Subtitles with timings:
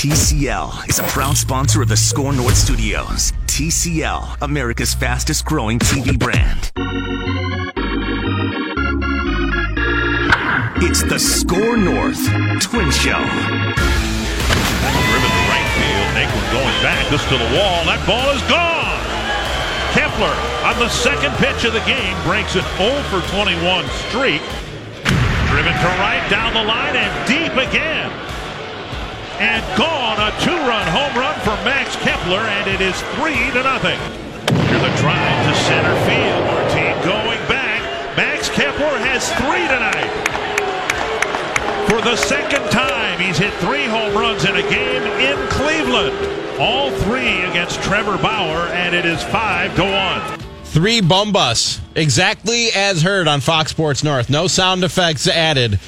[0.00, 3.34] TCL is a proud sponsor of the SKOR North Studios.
[3.44, 6.72] TCL, America's fastest growing TV brand.
[10.80, 12.16] It's the SKOR North
[12.64, 13.20] Twin Show.
[15.04, 16.08] Driven to right field.
[16.16, 17.04] Naquin going back.
[17.10, 17.84] This to the wall.
[17.84, 18.96] That ball is gone.
[19.92, 20.32] Kepler
[20.64, 24.40] on the second pitch of the game breaks an 0 for 21 streak.
[25.52, 28.30] Driven to right down the line and deep again.
[29.40, 33.98] And gone a two-run home run for Max Kepler, and it is three to nothing.
[34.68, 36.44] Here's the drive to center field.
[36.44, 37.80] Martin going back.
[38.18, 40.12] Max Kepler has three tonight.
[41.88, 46.14] For the second time, he's hit three home runs in a game in Cleveland.
[46.60, 50.40] All three against Trevor Bauer, and it is five to one.
[50.64, 54.28] Three Bombas, exactly as heard on Fox Sports North.
[54.28, 55.80] No sound effects added.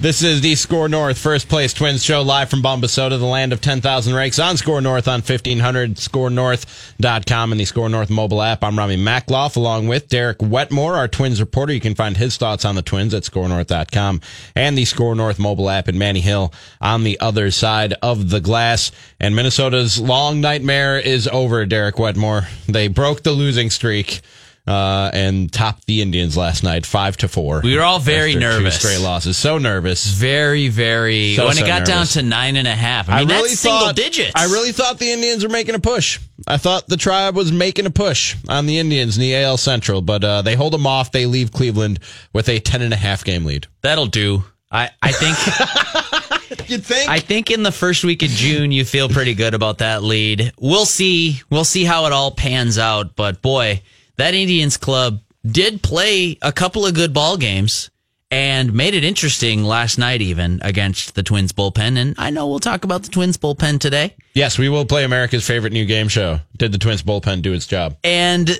[0.00, 3.60] This is the SKOR North First Place Twins show live from Bombasota, the land of
[3.60, 8.64] 10,000 rakes on SKOR North on 1500, skornorth.com, and the SKOR North mobile app.
[8.64, 11.74] I'm Ramie Makloff along with Derek Wetmore, our Twins reporter.
[11.74, 14.22] You can find his thoughts on the Twins at skornorth.com
[14.56, 18.40] and the SKOR North mobile app in Manny Hill on the other side of the
[18.40, 18.92] glass.
[19.20, 22.48] And Minnesota's long nightmare is over, Derek Wetmore.
[22.66, 24.22] They broke the losing streak
[24.66, 27.60] uh, and topped the Indians last night, five to four.
[27.62, 28.80] We were all very nervous.
[28.80, 29.36] Two straight losses.
[29.36, 30.06] So nervous.
[30.06, 31.34] Very, very.
[31.34, 33.80] So, when so it got down to nine and a half, I mean, that's single
[33.80, 34.32] thought, digits.
[34.34, 36.20] I really thought the Indians were making a push.
[36.46, 40.02] I thought the tribe was making a push on the Indians in the AL Central,
[40.02, 41.12] but uh, they hold them off.
[41.12, 42.00] They leave Cleveland
[42.32, 43.66] with a ten and a half game lead.
[43.82, 44.44] That'll do.
[44.70, 45.36] I, I think.
[46.66, 47.08] You think?
[47.08, 50.52] I think in the first week of June you feel pretty good about that lead.
[50.58, 51.40] We'll see.
[51.50, 53.16] We'll see how it all pans out.
[53.16, 53.82] But boy,
[54.20, 57.90] that Indians club did play a couple of good ball games
[58.30, 61.96] and made it interesting last night even against the Twins bullpen.
[61.96, 64.14] And I know we'll talk about the Twins bullpen today.
[64.34, 66.38] yes, we will play America's favorite new game show.
[66.56, 67.96] Did the Twins bullpen do its job?
[68.04, 68.50] And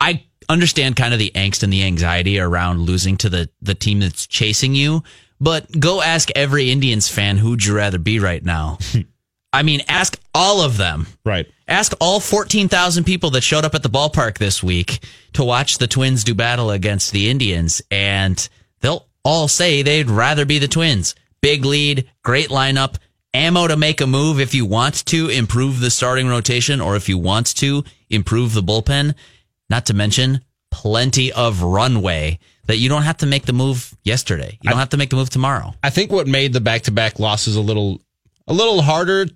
[0.00, 3.98] I understand kind of the angst and the anxiety around losing to the, the team
[3.98, 5.02] that's chasing you,
[5.40, 8.78] but go ask every Indians fan who'd you rather be right now.
[9.54, 11.06] I mean, ask all of them.
[11.24, 11.46] Right.
[11.68, 14.98] Ask all 14,000 people that showed up at the ballpark this week
[15.34, 18.48] to watch the Twins do battle against the Indians, and
[18.80, 21.14] they'll all say they'd rather be the Twins.
[21.40, 22.96] Big lead, great lineup,
[23.32, 27.08] ammo to make a move if you want to improve the starting rotation or if
[27.08, 29.14] you want to improve the bullpen.
[29.70, 30.40] Not to mention
[30.72, 34.58] plenty of runway that you don't have to make the move yesterday.
[34.62, 35.74] You don't have to make the move tomorrow.
[35.82, 38.00] I think what made the back to back losses a little
[38.46, 39.26] a little harder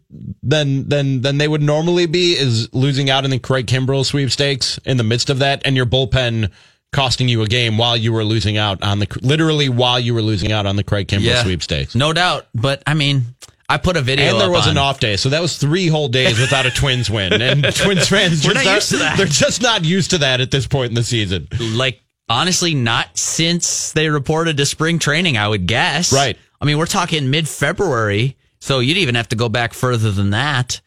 [0.42, 4.78] than than than they would normally be is losing out in the Craig Kimbrel sweepstakes
[4.84, 6.50] in the midst of that, and your bullpen
[6.92, 10.22] costing you a game while you were losing out on the literally while you were
[10.22, 11.94] losing out on the Craig Kimbrel sweepstakes.
[11.94, 12.46] No doubt.
[12.54, 13.22] But I mean,
[13.68, 15.88] I put a video And there was on- an off day, so that was three
[15.88, 17.32] whole days without a Twins win.
[17.42, 19.16] And Twins fans We're just not aren't- used to that.
[19.18, 21.48] They're just not used to that at this point in the season.
[21.60, 26.36] like honestly not since they reported to spring training i would guess Right.
[26.60, 28.36] i mean we're talking mid-february
[28.68, 30.80] so you'd even have to go back further than that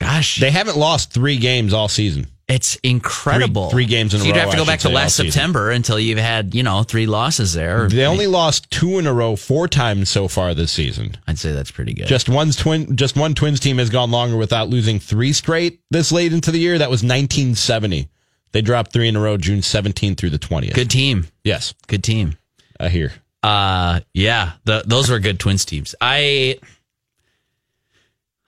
[0.00, 2.26] gosh They haven't lost three games all season.
[2.48, 4.88] it's incredible Three- three games in a so you'd have to I go back to
[4.90, 5.32] last season.
[5.32, 9.12] september until you've had you know three losses there They only lost two in a
[9.12, 11.16] row four times so far this season.
[11.26, 14.36] i'd say that's pretty good Just one twin, just one Twins team has gone longer
[14.36, 16.78] without losing three straight this late into the year.
[16.78, 18.08] That was 1970.
[18.52, 20.74] They dropped three in a row, June 17th through the 20th.
[20.74, 22.36] good team Yes, good team
[22.78, 23.12] I hear.
[23.42, 25.94] Uh yeah, the, those were good Twins teams.
[26.00, 26.58] I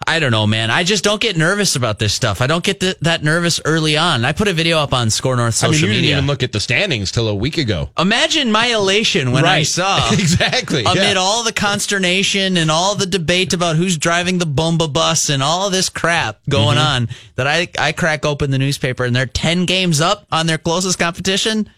[0.06, 0.70] I don't know, man.
[0.70, 2.40] I just don't get nervous about this stuff.
[2.40, 4.24] I don't get th- that nervous early on.
[4.24, 6.16] I put a video up on SKOR North I mean, social you didn't media.
[6.16, 7.90] even look at the standings till a week ago.
[7.98, 11.14] Imagine my elation when I saw exactly amid yeah.
[11.18, 15.68] all the consternation and all the debate about who's driving the bomba bus and all
[15.68, 16.78] this crap going Mm-hmm.
[17.04, 20.58] on that I I crack open the newspaper and they're 10 games up on their
[20.58, 21.68] closest competition.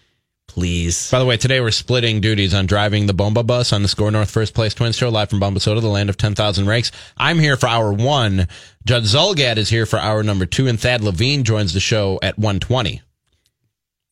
[0.50, 1.10] Please.
[1.10, 4.10] By the way, today we're splitting duties on driving the Bomba bus on the SKOR
[4.10, 6.90] North First Place Twins Show live from Bombasota, the land of 10,000 rakes.
[7.16, 8.48] I'm here for hour one.
[8.84, 12.36] Judd Zulgad is here for hour number two, and Thad Levine joins the show at
[12.36, 13.00] 120.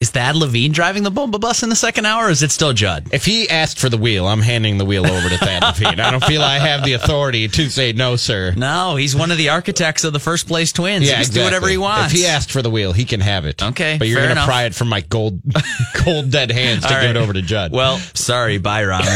[0.00, 2.72] Is Thad Levine driving the bomba bus in the second hour or is it still
[2.72, 3.08] Judd?
[3.12, 5.98] If he asked for the wheel, I'm handing the wheel over to Thad Levine.
[5.98, 8.54] I don't feel I have the authority to say no, sir.
[8.56, 11.10] No, he's one of the architects of the first place twins.
[11.10, 12.14] he can do whatever he wants.
[12.14, 13.60] If he asked for the wheel, he can have it.
[13.60, 14.46] Okay, but you're gonna enough.
[14.46, 15.40] pry it from my gold,
[15.96, 17.72] cold dead hands to All give it over to Judd.
[17.72, 19.04] Well, sorry, bye, Ramie.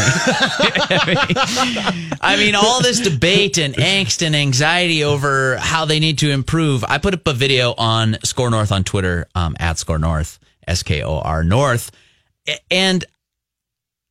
[2.21, 6.83] I mean, all this debate and angst and anxiety over how they need to improve.
[6.83, 10.83] I put up a video on SKOR North on Twitter, um, at SKOR North, S
[10.83, 11.91] K O R North.
[12.71, 13.05] And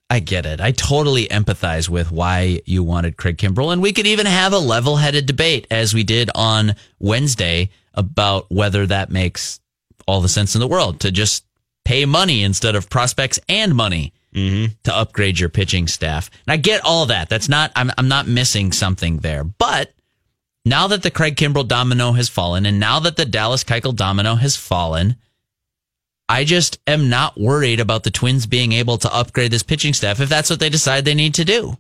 [0.10, 0.60] I get it.
[0.60, 3.72] I totally empathize with why you wanted Craig Kimbrel.
[3.72, 8.52] And we could even have a level headed debate as we did on Wednesday about
[8.52, 9.62] whether that makes
[10.08, 11.46] all the sense in the world to just
[11.86, 14.74] pay money instead of prospects and money mm-hmm.
[14.84, 16.30] to upgrade your pitching staff.
[16.46, 17.30] And I get all that.
[17.30, 19.46] That's not, I'm, I'm not missing something there.
[19.46, 19.94] But
[20.66, 24.36] now that the Craig Kimbrel domino has fallen and now that the Dallas Keuchel domino
[24.36, 25.16] has fallen,
[26.32, 30.22] I just am not worried about the Twins being able to upgrade this pitching staff
[30.22, 31.78] if that's what they decide they need to do.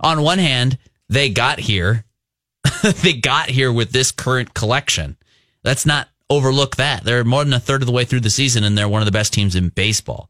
[0.00, 0.76] On one hand,
[1.08, 2.04] they got here.
[2.82, 5.16] they got here with this current collection.
[5.62, 7.04] Let's not overlook that.
[7.04, 9.06] They're more than a third of the way through the season and they're one of
[9.06, 10.28] the best teams in baseball.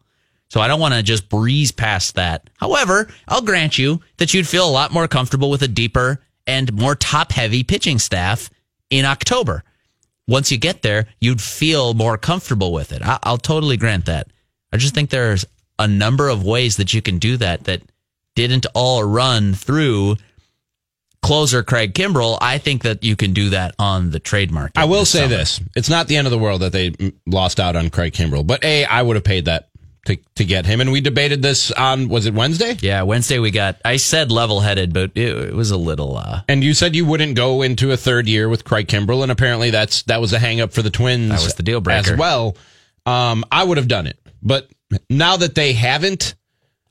[0.50, 2.50] So I don't want to just breeze past that.
[2.58, 6.70] However, I'll grant you that you'd feel a lot more comfortable with a deeper and
[6.74, 8.50] more top heavy pitching staff
[8.90, 9.64] in October
[10.28, 13.02] once you get there, you'd feel more comfortable with it.
[13.02, 14.28] I, will totally grant that.
[14.72, 15.44] I just think there's
[15.78, 17.82] a number of ways that you can do that that
[18.34, 20.16] didn't all run through
[21.22, 22.38] closer Craig Kimbrel.
[22.40, 24.72] I think that you can do that on the trademark.
[24.76, 25.36] I will this say summer.
[25.36, 26.94] this: it's not the end of the world that they
[27.26, 29.68] lost out on Craig Kimbrel, but a I would have paid that
[30.06, 32.76] to to get him, and we debated this on was it Wednesday?
[32.80, 33.80] Yeah, Wednesday we got.
[33.84, 36.16] I said level headed, but it, it was a little.
[36.16, 39.30] uh And you said you wouldn't go into a third year with Craig Kimbrel, and
[39.30, 41.30] apparently that's that was a hang up for the Twins.
[41.30, 42.12] That was the deal breaker.
[42.12, 42.56] as well.
[43.06, 44.68] Um, I would have done it, but
[45.08, 46.34] now that they haven't,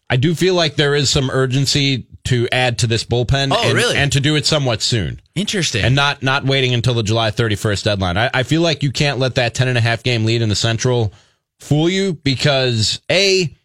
[0.09, 3.51] I do feel like there is some urgency to add to this bullpen.
[3.51, 3.97] Oh, and, really?
[3.97, 5.21] And to do it somewhat soon.
[5.35, 5.83] Interesting.
[5.83, 8.17] and not not waiting until the July 31st deadline.
[8.17, 10.49] I, I feel like you can't let that 10 and a half game lead in
[10.49, 11.13] the Central
[11.61, 13.55] fool you because A,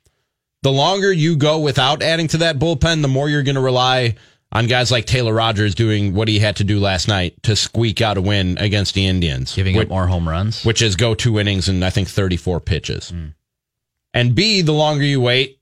[0.63, 4.17] the longer you go without adding to that bullpen, the more you're going to rely
[4.53, 8.01] on guys like Taylor Rogers doing what he had to do last night to squeak
[8.01, 9.55] out a win against the Indians.
[9.55, 10.65] Giving which, up more home runs.
[10.65, 13.11] which is go two innings and I think 34 pitches.
[13.11, 13.29] Hmm.
[14.15, 15.59] And B, the longer you wait,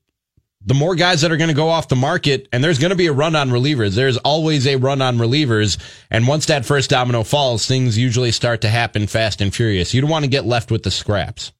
[0.65, 2.95] the more guys that are going to go off the market, and there's going to
[2.95, 3.95] be a run on relievers.
[3.95, 5.77] There's always a run on relievers.
[6.09, 9.93] And once that first domino falls, things usually start to happen fast and furious.
[9.93, 11.51] You don't want to get left with the scraps.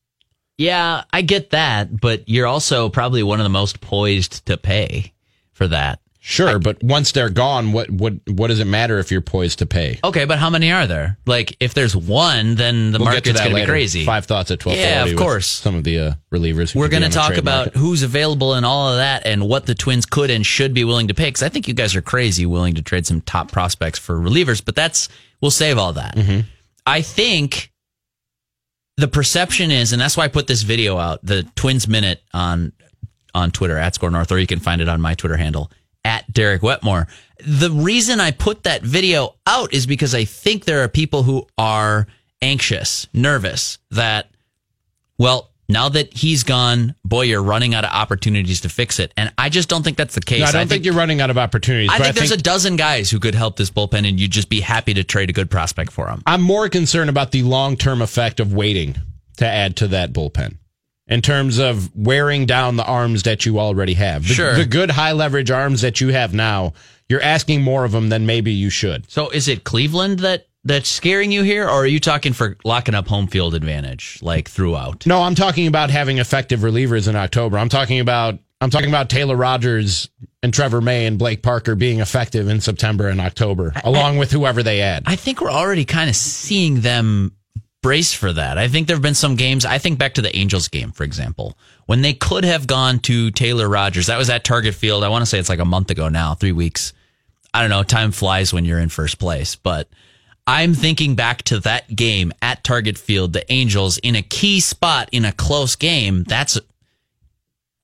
[0.57, 5.13] Yeah, I get that, but you're also probably one of the most poised to pay
[5.51, 5.99] for that.
[6.27, 9.67] Sure, but once they're gone, what what what does it matter if you're poised to
[9.67, 9.99] pay?
[10.03, 11.19] Okay, but how many are there?
[11.27, 14.05] Like, if there's one, then the We'll market's going to be crazy.
[14.05, 14.79] Five thoughts at twelve.
[14.79, 15.45] Yeah, of course.
[15.45, 16.71] Some of the uh, relievers.
[16.71, 17.77] who We're going to talk about market.
[17.77, 21.09] who's available and all of that and what the Twins could and should be willing
[21.09, 21.25] to pay.
[21.25, 24.65] Because I think you guys are crazy willing to trade some top prospects for relievers,
[24.65, 25.09] but that's,
[25.41, 26.15] we'll save all that.
[26.15, 26.39] Mm-hmm.
[26.87, 27.71] I think
[28.97, 32.71] the perception is, and that's why I put this video out, the Twins Minute on
[33.33, 35.69] on Twitter at SKOR North, or you can find it on my Twitter handle
[36.05, 37.07] at Derek Wetmore.
[37.45, 41.45] The reason I put that video out is because I think there are people who
[41.57, 42.07] are
[42.41, 44.31] anxious, nervous that,
[45.17, 49.11] well, now that he's gone, boy, you're running out of opportunities to fix it.
[49.17, 50.41] And I just don't think that's the case.
[50.41, 51.89] No, I don't think, you're running out of opportunities.
[51.91, 54.59] I think there's a dozen guys who could help this bullpen, and you'd just be
[54.59, 56.21] happy to trade a good prospect for them.
[56.25, 58.95] I'm more concerned about the long term effect of waiting
[59.37, 60.57] to add to that bullpen
[61.07, 64.27] in terms of wearing down the arms that you already have.
[64.27, 64.55] The, Sure.
[64.55, 66.73] The good high leverage arms that you have now,
[67.09, 69.09] you're asking more of them than maybe you should.
[69.09, 72.95] So is it Cleveland that that's scaring you here, or are you talking for locking
[72.95, 75.05] up home field advantage like throughout?
[75.05, 77.57] No, I'm talking about having effective relievers in October.
[77.57, 80.09] I'm talking about I'm talking about Taylor Rogers
[80.41, 84.63] and Trevor May and Blake Parker being effective in September and October, along with whoever
[84.63, 85.03] they add.
[85.05, 87.35] I think we're already kind of seeing them
[87.83, 88.57] brace for that.
[88.57, 89.65] I think there have been some games.
[89.65, 93.29] I think back to the Angels game, for example, when they could have gone to
[93.29, 94.07] Taylor Rogers.
[94.07, 95.03] That was at Target Field.
[95.03, 96.93] I want to say it's like a month ago now, three weeks.
[97.53, 97.83] I don't know.
[97.83, 99.87] Time flies when you're in first place, but
[100.47, 105.09] I'm thinking back to that game at Target Field, the Angels in a key spot
[105.11, 106.23] in a close game.
[106.23, 106.59] That's,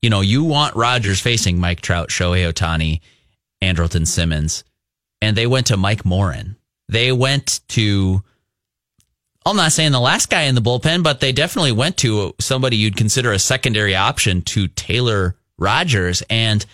[0.00, 3.00] you know, you want Rogers facing Mike Trout, Shohei Ohtani,
[3.60, 4.62] Andrelton Simmons,
[5.20, 6.56] and they went to Mike Morin.
[6.88, 8.22] They went to,
[9.44, 12.76] I'm not saying the last guy in the bullpen, but they definitely went to somebody
[12.76, 16.22] you'd consider a secondary option to Taylor Rogers.
[16.30, 16.64] And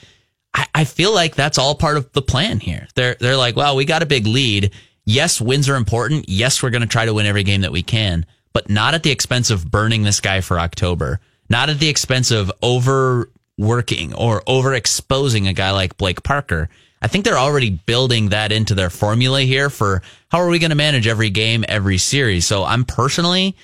[0.52, 2.88] I, I feel like that's all part of the plan here.
[2.94, 4.72] They're they're like, well, we got a big lead.
[5.08, 6.28] Yes, wins are important.
[6.28, 9.02] Yes, we're going to try to win every game that we can, but not at
[9.02, 11.18] the expense of burning this guy for October.
[11.48, 16.68] Not at the expense of overworking or overexposing a guy like Blake Parker.
[17.00, 20.72] I think they're already building that into their formula here for how are we going
[20.72, 22.44] to manage every game, every series.
[22.44, 23.56] So I'm personally,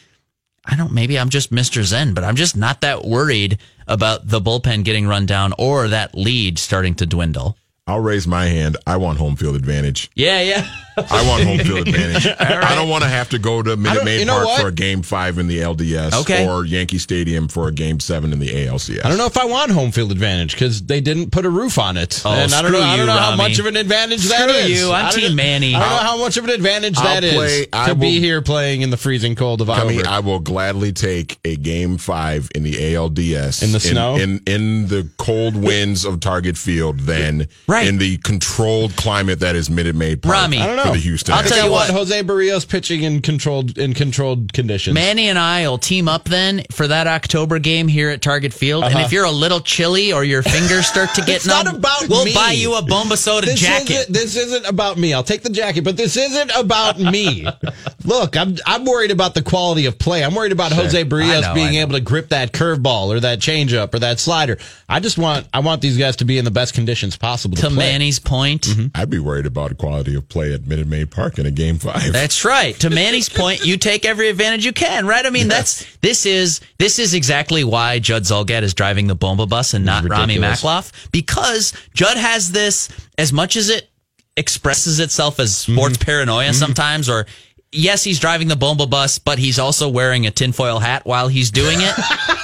[0.64, 1.82] I don't, maybe I'm just Mr.
[1.82, 6.14] Zen, but I'm just not that worried about the bullpen getting run down or that
[6.14, 7.58] lead starting to dwindle.
[7.86, 8.78] I'll raise my hand.
[8.86, 10.10] I want home field advantage.
[10.14, 10.66] Yeah, yeah.
[10.96, 12.26] I want home field advantage.
[12.40, 14.60] I don't want to have to go to Minute Maid you know Park what?
[14.62, 16.48] for a game five in the LDS Okay.
[16.48, 19.04] or Yankee Stadium for a game seven in the ALCS.
[19.04, 21.78] I don't know if I want home field advantage because they didn't put a roof
[21.78, 22.78] on it, Oh, and I don't know.
[22.78, 23.36] screw I don't you, know how Ramie.
[23.42, 24.80] much of an advantage that Screw is.
[24.80, 24.90] you.
[24.90, 25.74] I'm Team Manny.
[25.74, 28.18] I don't know how much of an advantage I'll that is play- I to be
[28.18, 31.98] here playing in the freezing cold of I mean, I will gladly take a game
[31.98, 34.16] five in the ALDS In the snow?
[34.16, 37.73] in in the cold winds of Target Field than Right.
[37.82, 40.58] In the controlled climate that is Minute Maid Park Ramie.
[40.58, 40.84] I don't know.
[40.84, 41.34] for the Houston.
[41.34, 41.90] I'll I tell you what.
[41.90, 44.94] Jose Berrios pitching in controlled in controlled conditions.
[44.94, 48.84] Manny and I will team up then for that October game here at Target Field.
[48.84, 51.34] And if you're a little chilly or your fingers start to get Uh-huh.
[51.34, 52.34] It's not about we'll me.
[52.34, 53.90] buy you a Bomba Soda this jacket.
[53.90, 55.12] Isn't, this isn't about me.
[55.12, 57.46] I'll take the jacket, but this isn't about me.
[58.04, 60.22] Look, I'm I'm worried about the quality of play.
[60.24, 63.94] I'm worried about Jose Berrios know, being able to grip that curveball or that changeup
[63.94, 64.58] or that slider.
[64.88, 67.74] I just want I want these guys to be in the best conditions possible to,
[67.74, 67.90] play.
[67.92, 71.46] Manny's point, I'd be worried about the quality of play at Minute Maid Park in
[71.46, 72.12] a game five.
[72.12, 72.74] That's right.
[72.80, 75.24] To Manny's point, you take every advantage you can, right?
[75.26, 79.46] I mean, that's this is this is exactly why Judd Zulgad is driving the Bomba
[79.46, 80.38] bus and not Ramie.
[80.38, 83.88] Makloff because Judd has this as much as it
[84.36, 86.04] expresses itself as sports Mm-hmm.
[86.04, 87.26] paranoia sometimes, or
[87.70, 91.50] yes, he's driving the Bomba bus, but he's also wearing a tinfoil hat while he's
[91.50, 91.94] doing it.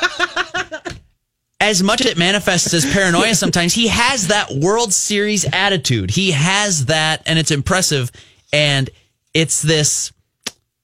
[1.61, 6.11] as much as it manifests as paranoia sometimes, he has that World Series attitude.
[6.11, 8.11] He has that, and it's impressive.
[8.53, 8.91] And
[9.35, 10.13] it's this,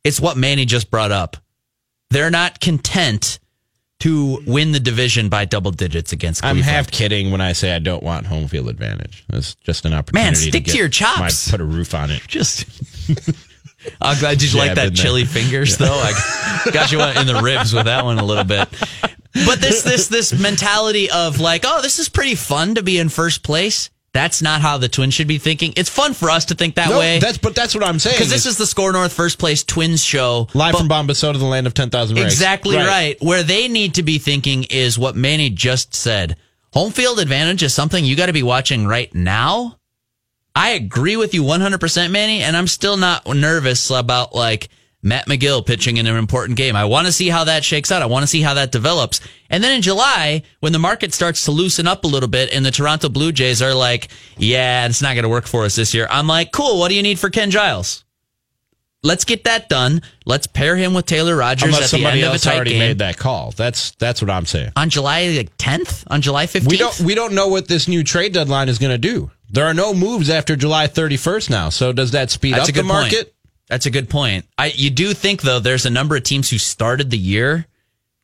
[0.05, 1.37] it's what Manny just brought up.
[2.11, 3.41] They're not content
[3.99, 6.71] to win the division by double digits against I'm Cleveland.
[6.71, 9.25] half kidding when I say I don't want home field advantage.
[9.33, 10.27] It's just an opportunity.
[10.27, 11.49] Man, stick to, to your chops.
[11.49, 12.23] My, put a roof on it.
[12.29, 12.67] just.
[14.01, 15.95] I'm glad did you like that chili fingers though.
[15.95, 18.69] I got you in the ribs with that one a little bit.
[19.45, 23.09] But this this this mentality of like, oh, this is pretty fun to be in
[23.09, 23.91] first place.
[24.13, 25.75] That's not how the Twins should be thinking.
[25.77, 28.15] It's fun for us to think that No, way that's but that's what I'm saying.
[28.17, 30.49] because this is the SKOR North First Place Twins show.
[30.55, 32.17] live But- from Bombasota, the land of ten thousand.
[32.19, 33.17] Exactly right.
[33.21, 36.37] Where they need to be thinking is what Manny just said.
[36.73, 39.79] Home field advantage is something you got to be watching right now.
[40.55, 44.71] I agree with you 100%, Manny, and I'm still not nervous about like
[45.03, 46.75] Matt Magill pitching in an important game.
[46.75, 48.03] I want to see how that shakes out.
[48.03, 49.21] I want to see how that develops.
[49.51, 52.65] And then in July, when the market starts to loosen up a little bit and
[52.65, 55.95] the Toronto Blue Jays are like, yeah, it's not going to work for us this
[55.95, 56.09] year.
[56.11, 56.79] I'm like, cool.
[56.79, 58.05] What do you need for Ken Giles?
[59.03, 60.03] Let's get that done.
[60.25, 62.57] Let's pair him with Taylor Rogers Unless at the somebody end of a else tight
[62.57, 63.53] already game made that call.
[63.53, 64.73] That's that's what I'm saying.
[64.75, 66.69] on July like 10th, on July 15th.
[66.69, 69.31] We don't we don't know what this new trade deadline is going to do.
[69.49, 71.69] There are no moves after July 31st now.
[71.69, 73.27] So does that speed That's up the market?
[73.27, 73.36] point.
[73.69, 74.45] That's a good point.
[74.57, 77.67] I you do think though there's a number of teams who started the year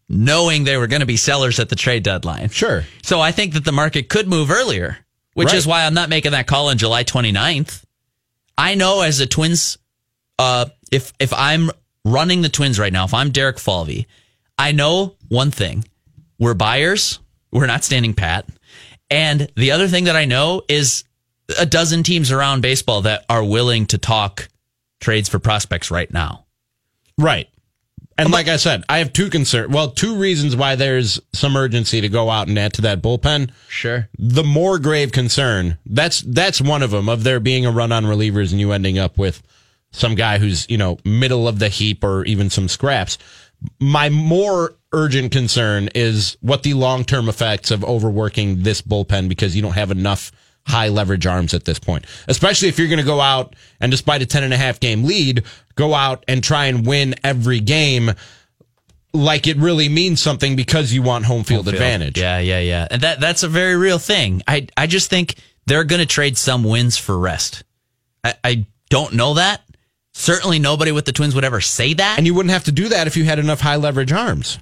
[0.09, 2.51] knowing they were going to be sellers at the trade deadline.
[2.51, 2.85] Sure.
[3.03, 4.99] So I think that the market could move earlier,
[5.35, 5.57] which Right.
[5.57, 7.83] is why I'm not making that call on July 29th.
[8.59, 9.79] I know as a Twins,
[10.39, 11.71] uh, if if I'm
[12.05, 14.07] running the Twins right now, if I'm Derek Falvey,
[14.59, 15.85] I know one thing:
[16.39, 17.19] we're buyers.
[17.51, 18.47] We're not standing pat.
[19.11, 21.05] And the other thing that I know is
[21.59, 24.49] a dozen teams around baseball that are willing to talk
[25.03, 26.47] trades for prospects right now.
[27.19, 27.49] Right.
[28.19, 29.73] And like I said, I have two concerns.
[29.73, 33.51] Well, two reasons why there's some urgency to go out and add to that bullpen.
[33.69, 34.09] Sure.
[34.19, 38.05] The more grave concern, that's that's one of them of there being a run on
[38.05, 39.43] relievers and you ending up with
[39.93, 43.19] some guy who's, you know, middle of the heap or even some scraps.
[43.79, 49.63] My more urgent concern is what the long-term effects of overworking this bullpen because you
[49.63, 50.33] don't have enough
[50.67, 52.07] high leverage arms at this point.
[52.29, 55.05] Especially if you're going to go out and despite a 10 and a half game
[55.05, 58.13] lead, go out and try and win every game
[59.15, 62.19] like it really means something because you want home field, advantage.
[62.19, 62.89] Yeah, yeah, yeah.
[62.91, 64.43] And that that's a very real thing.
[64.49, 65.35] I I just think
[65.67, 67.63] they're going to trade some wins for rest.
[68.25, 69.63] I, I don't know that.
[70.15, 72.19] Certainly nobody with the Twins would ever say that.
[72.19, 74.59] And you wouldn't have to do that if you had enough high leverage arms.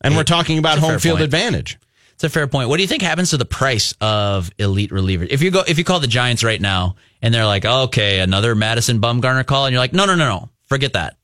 [0.00, 1.24] And we're talking about home field point.
[1.24, 1.78] advantage.
[2.22, 2.68] It's a fair point.
[2.68, 5.26] What do you think happens to the price of elite relievers?
[5.30, 8.54] If you go, if you call the Giants right now and they're like, okay, another
[8.54, 11.16] Madison Bumgarner call, and you're like, no, no, no, no, forget that.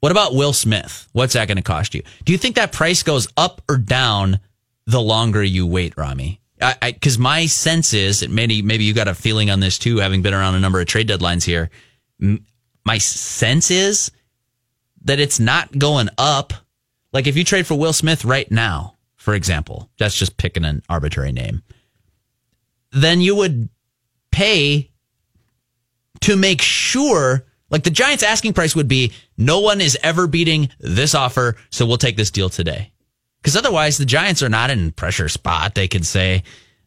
[0.00, 1.08] What about Will Smith?
[1.12, 2.02] What's that going to cost you?
[2.26, 4.38] Do you think that price goes up or down
[4.84, 6.42] the longer you wait, Ramie?
[6.60, 9.96] I, because my sense is, and maybe maybe you got a feeling on this too,
[9.96, 11.70] having been around a number of trade deadlines here.
[12.84, 14.10] My sense is
[15.06, 16.52] that it's not going up.
[17.14, 18.95] Like if you trade for Will Smith right now,
[19.26, 21.64] for example, that's just picking an arbitrary name,
[22.92, 23.68] then you would
[24.30, 24.92] pay
[26.20, 30.68] to make sure, like the Giants' asking price would be no one is ever beating
[30.78, 32.92] this offer, so we'll take this deal today.
[33.42, 35.74] Because otherwise, the Giants are not in pressure spot.
[35.74, 36.44] They could say,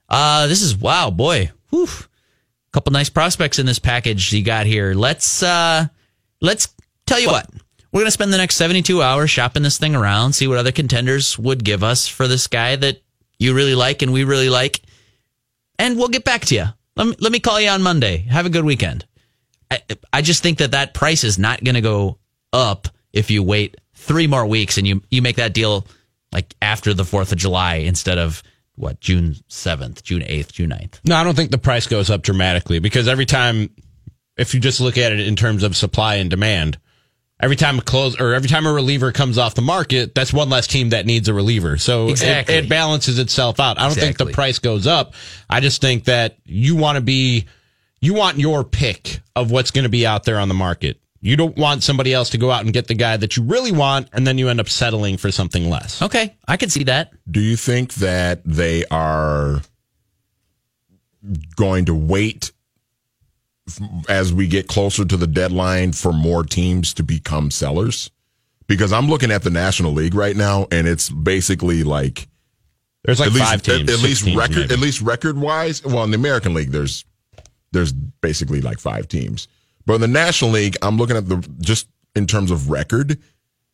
[0.07, 1.89] uh, this is wow, boy, whew,
[2.71, 4.93] couple nice prospects in this package you got here.
[4.93, 5.87] Let's uh
[6.39, 6.73] let's
[7.05, 7.49] tell you what.
[7.91, 10.71] We're gonna spend the next seventy two hours shopping this thing around, see what other
[10.71, 13.01] contenders would give us for this guy that
[13.37, 14.81] you really like and we really like,
[15.77, 16.65] and we'll get back to you.
[16.95, 18.17] Let me let me call you on Monday.
[18.29, 19.05] Have a good weekend.
[19.71, 19.81] I,
[20.11, 22.17] I just think that that price is not going to go
[22.51, 25.85] up if you wait three more weeks and you you make that deal
[26.31, 28.43] like after the Fourth of July instead of
[28.75, 30.99] what June seventh, June eighth, June 9th.
[31.05, 33.69] No, I don't think the price goes up dramatically because every time,
[34.37, 36.77] if you just look at it in terms of supply and demand,
[37.41, 40.49] every time a close or every time a reliever comes off the market, that's one
[40.49, 41.77] less team that needs a reliever.
[41.77, 42.55] So Exactly.
[42.55, 43.79] it, it balances itself out.
[43.79, 45.13] I don't think the price goes up.
[45.49, 47.45] I just think that you want to be,
[48.01, 50.99] you want your pick of what's going to be out there on the market.
[51.21, 53.73] You don't want somebody else to go out and get the guy that you really
[53.73, 56.01] want, and then you end up settling for something less.
[56.01, 57.11] Okay, I can see that.
[57.29, 59.61] Do you think that they are
[61.57, 62.58] going to wait f-
[64.07, 68.11] as we get closer to the deadline for more teams to become sellers?
[68.67, 72.27] Because I'm looking at the National League right now, and it's basically like
[73.03, 74.73] There's like at least five teams, at, at least teams record maybe.
[74.73, 75.83] at least record wise.
[75.83, 77.03] Well, in the American League, there's
[77.71, 79.47] there's basically like five teams,
[79.85, 83.17] but in the National League, I'm looking at the just in terms of record,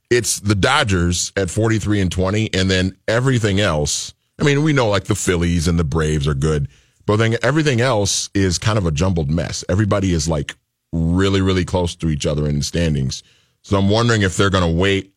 [0.10, 4.14] it's the Dodgers at 43 and 20, and then everything else.
[4.40, 6.68] I mean, we know like the Phillies and the Braves are good,
[7.06, 9.64] but then everything else is kind of a jumbled mess.
[9.70, 10.56] Everybody is like
[10.92, 13.24] really, really close to each other in the standings.
[13.62, 15.14] So I'm wondering if they're going to wait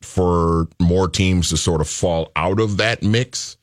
[0.00, 3.56] for more teams to sort of fall out of that mix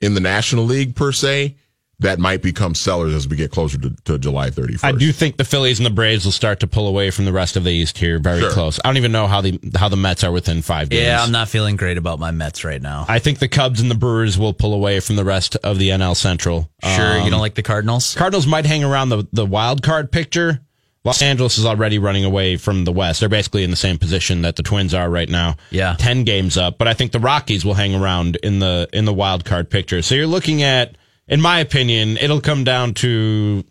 [0.00, 1.56] in the National League per se.
[2.00, 4.84] That might become sellers as we get closer to, to July 31st.
[4.84, 7.32] I do think the Phillies and the Braves will start to pull away from the
[7.32, 8.50] rest of the East here, very Sure.
[8.50, 8.78] close.
[8.84, 11.04] I don't even know how the how the Mets are within five games.
[11.06, 13.06] Yeah, I'm not feeling great about my Mets right now.
[13.08, 15.88] I think the Cubs and the Brewers will pull away from the rest of the
[15.88, 16.70] NL Central.
[16.84, 18.14] Sure, you Um, don't like the Cardinals?
[18.14, 20.60] Cardinals might hang around the the wild card picture.
[21.02, 23.20] Los Angeles is already running away from the West.
[23.20, 25.54] They're basically in the same position that the Twins are right now.
[25.70, 25.94] Yeah.
[25.98, 26.76] ten games up.
[26.76, 30.02] But I think the Rockies will hang around in the in the wild card picture.
[30.02, 30.96] So you're looking at,
[31.28, 33.64] in my opinion, it'll come down to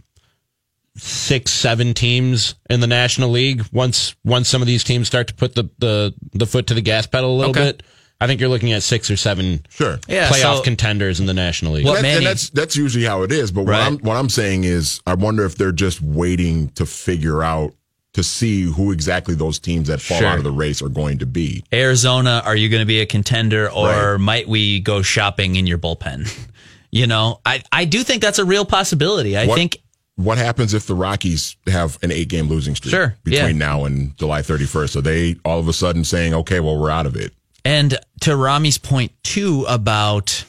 [0.98, 3.64] six, seven teams in the National League.
[3.72, 6.82] Once once some of these teams start to put the the, the foot to the
[6.82, 7.63] gas pedal a little Okay.
[7.72, 7.84] bit,
[8.22, 10.00] I think you're looking at six or seven Sure.
[10.08, 11.86] Yeah, playoff so- contenders in the National League.
[11.86, 13.52] What And, that- and that's that's usually how it is.
[13.52, 13.86] But what Right.
[13.88, 17.74] I'm what I'm saying is, I wonder if they're just waiting to figure out
[18.13, 20.28] to see who exactly those teams that fall Sure.
[20.28, 21.65] out of the race are going to be.
[21.74, 24.18] Arizona, are you going to be a contender or Right.
[24.22, 26.34] might we go shopping in your bullpen?
[26.95, 29.36] You know, I, I do think that's a real possibility.
[29.36, 29.77] I What- think
[30.15, 33.65] What happens if the Rockies have an eight game losing streak Sure, between yeah.
[33.67, 34.95] now and July 31st?
[34.95, 37.34] Are they all of a sudden saying, okay, well, we're out of it?
[37.65, 40.45] And to Rami's point too about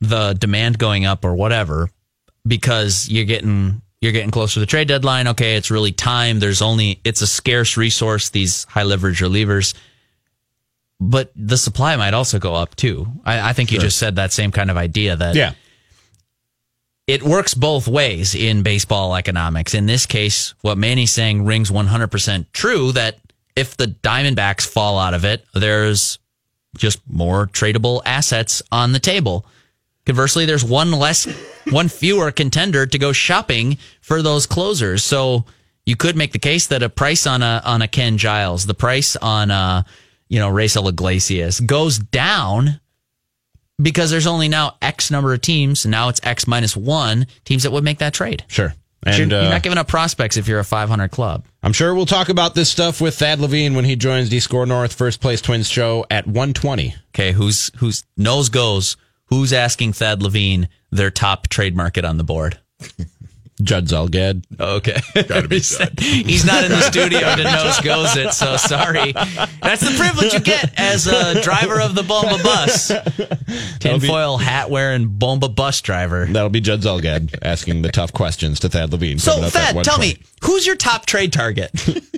[0.00, 1.90] the demand going up or whatever,
[2.44, 5.28] because you're getting you're getting closer to the trade deadline.
[5.28, 6.40] Okay, it's really time.
[6.40, 8.30] There's only it's a scarce resource.
[8.30, 9.74] These high leverage relievers,
[11.02, 13.08] but the supply might also go up too.
[13.24, 15.54] I, I think you just said that same kind of idea that yeah.
[17.08, 19.74] it works both ways in baseball economics.
[19.74, 23.18] In this case, what Manny's saying rings 100% true that
[23.56, 26.20] if the Diamondbacks fall out of it, there's
[26.76, 29.44] just more tradable assets on the table.
[30.06, 31.24] Conversely, there's one less,
[31.70, 35.04] one fewer contender to go shopping for those closers.
[35.04, 35.46] So
[35.84, 38.74] you could make the case that a price on a on a Ken Giles, the
[38.74, 39.84] price on a
[40.32, 42.80] you know Raisel Iglesias goes down
[43.80, 45.84] because there's only now X number of teams.
[45.84, 48.42] Now it's X minus one teams that would make that trade.
[48.48, 48.74] Sure.
[49.04, 51.44] you're, And you're uh, not giving up prospects if you're a 500 club.
[51.62, 54.64] I'm sure we'll talk about this stuff with Thad Levine when he joins the SKOR
[54.64, 56.94] North First Place Twins show at 120.
[57.10, 58.96] Okay, who's who's nose goes?
[59.26, 62.58] Who's asking Thad Levine their top trade market on the board?
[63.62, 64.44] Judd Zulgad.
[64.58, 64.98] Okay.
[65.14, 69.12] Gotta be He's he's not in the studio to nose goes it, so sorry.
[69.12, 72.92] That's the privilege you get as a driver of the Bomba bus.
[73.78, 76.26] Tinfoil hat wearing Bomba bus driver.
[76.26, 79.18] That'll be Judd Zulgad asking the tough questions to Thad Levine.
[79.18, 80.14] So, coming up at Thad, tell 120.
[80.14, 81.70] me, who's your top trade target?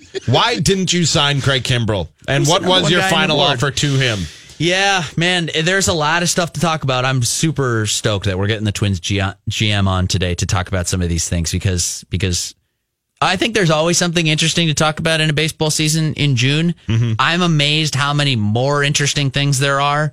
[0.26, 2.08] Why didn't you sign Craig Kimbrel?
[2.26, 4.20] And Who's what was your guy on the final offer to him?
[4.58, 7.04] Yeah, man, there's a lot of stuff to talk about.
[7.04, 11.02] I'm super stoked that we're getting the Twins GM on today to talk about some
[11.02, 12.54] of these things because because
[13.20, 16.74] I think there's always something interesting to talk about in a baseball season in June.
[16.86, 17.14] Mm-hmm.
[17.18, 20.12] I'm amazed how many more interesting things there are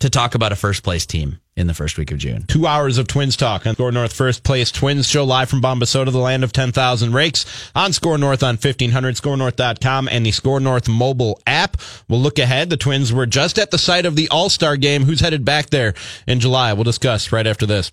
[0.00, 2.44] to talk about a first place team in the first week of June.
[2.44, 6.12] Two hours of Twins talk on SKOR North First Place Twins show live from Bombasota,
[6.12, 7.44] the land of 10,000 rakes
[7.74, 11.76] on SKOR North on 1500, skornorth.com, and the SKOR North mobile app.
[12.08, 12.70] We'll look ahead.
[12.70, 15.04] The Twins were just at the site of the All Star game.
[15.04, 15.94] Who's headed back there
[16.26, 16.72] in July?
[16.72, 17.92] We'll discuss right after this.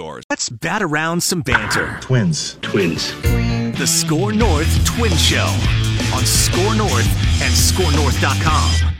[0.01, 0.23] yours.
[0.29, 1.97] Let's bat around some banter.
[2.01, 2.57] Twins.
[2.61, 3.13] Twins.
[3.77, 5.49] The SKOR North Twin Show
[6.13, 7.07] on SKOR North
[7.41, 8.90] and SKORNorth.com.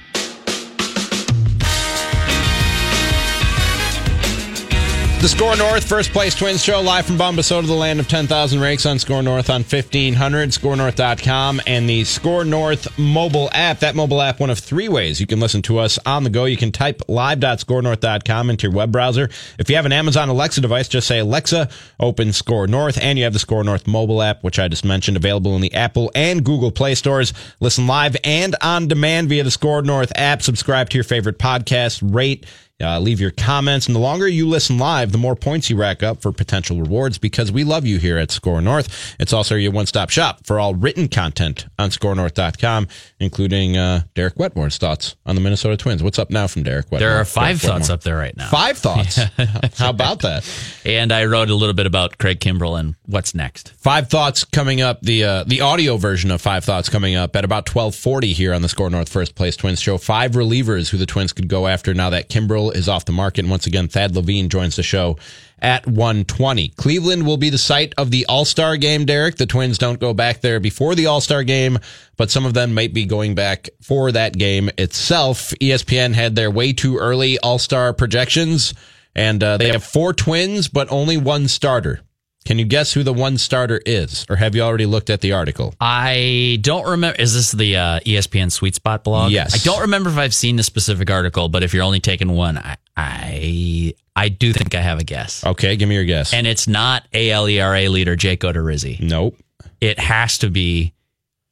[5.21, 8.87] The SKOR North First Place Twins Show live from Bombasota, the land of 10,000 rakes
[8.87, 13.81] on SKOR North on 1500, skornorth.com, and the SKOR North mobile app.
[13.81, 16.45] That mobile app, one of three ways you can listen to us on the go.
[16.45, 19.29] You can type live.skornorth.com into your web browser.
[19.59, 23.25] If you have an Amazon Alexa device, just say Alexa, open SKOR North, and you
[23.25, 26.43] have the SKOR North mobile app, which I just mentioned, available in the Apple and
[26.43, 27.31] Google Play stores.
[27.59, 30.41] Listen live and on demand via the SKOR North app.
[30.41, 32.47] Subscribe to your favorite podcast, rate,
[32.81, 33.87] uh, leave your comments.
[33.87, 37.17] And the longer you listen live, the more points you rack up for potential rewards
[37.17, 39.15] because we love you here at SKOR North.
[39.19, 42.87] It's also your one stop shop for all written content on skornorth.com,
[43.19, 46.03] including uh, Derek Wetmore's thoughts on the Minnesota Twins.
[46.03, 46.99] What's up now from Derek Wetmore?
[46.99, 47.93] There are five Derek thoughts Wetmore.
[47.93, 48.49] up there right now.
[48.49, 49.17] Five thoughts.
[49.77, 50.49] How about that?
[50.85, 53.73] And I wrote a little bit about Craig Kimbrel and what's next.
[53.77, 55.01] Five thoughts coming up.
[55.01, 58.53] The uh, the audio version of Five Thoughts coming up at about twelve forty here
[58.53, 59.97] on the SKOR North First Place Twins show.
[59.97, 63.41] Five relievers who the Twins could go after now that Kimbrel is off the market.
[63.41, 65.17] And once again, Thad Levine joins the show
[65.59, 66.69] at one twenty.
[66.69, 69.05] Cleveland will be the site of the All Star game.
[69.05, 71.77] Derek, the Twins don't go back there before the All Star game,
[72.17, 75.51] but some of them might be going back for that game itself.
[75.61, 78.73] ESPN had their way too early All Star projections,
[79.15, 82.01] and uh, they have four Twins, but only one starter.
[82.45, 85.33] Can you guess who the one starter is, or have you already looked at the
[85.33, 85.75] article?
[85.79, 87.19] I don't remember.
[87.21, 89.31] Is this the uh, ESPN Sweet Spot blog?
[89.31, 89.53] Yes.
[89.53, 92.57] I don't remember if I've seen the specific article, but if you're only taking one,
[92.57, 95.45] I I, I do think I have a guess.
[95.45, 96.33] Okay, give me your guess.
[96.33, 98.99] And it's not AL ERA leader Jake Odorizzi.
[98.99, 99.35] nope.
[99.79, 100.93] It has to be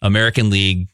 [0.02, 0.88] American League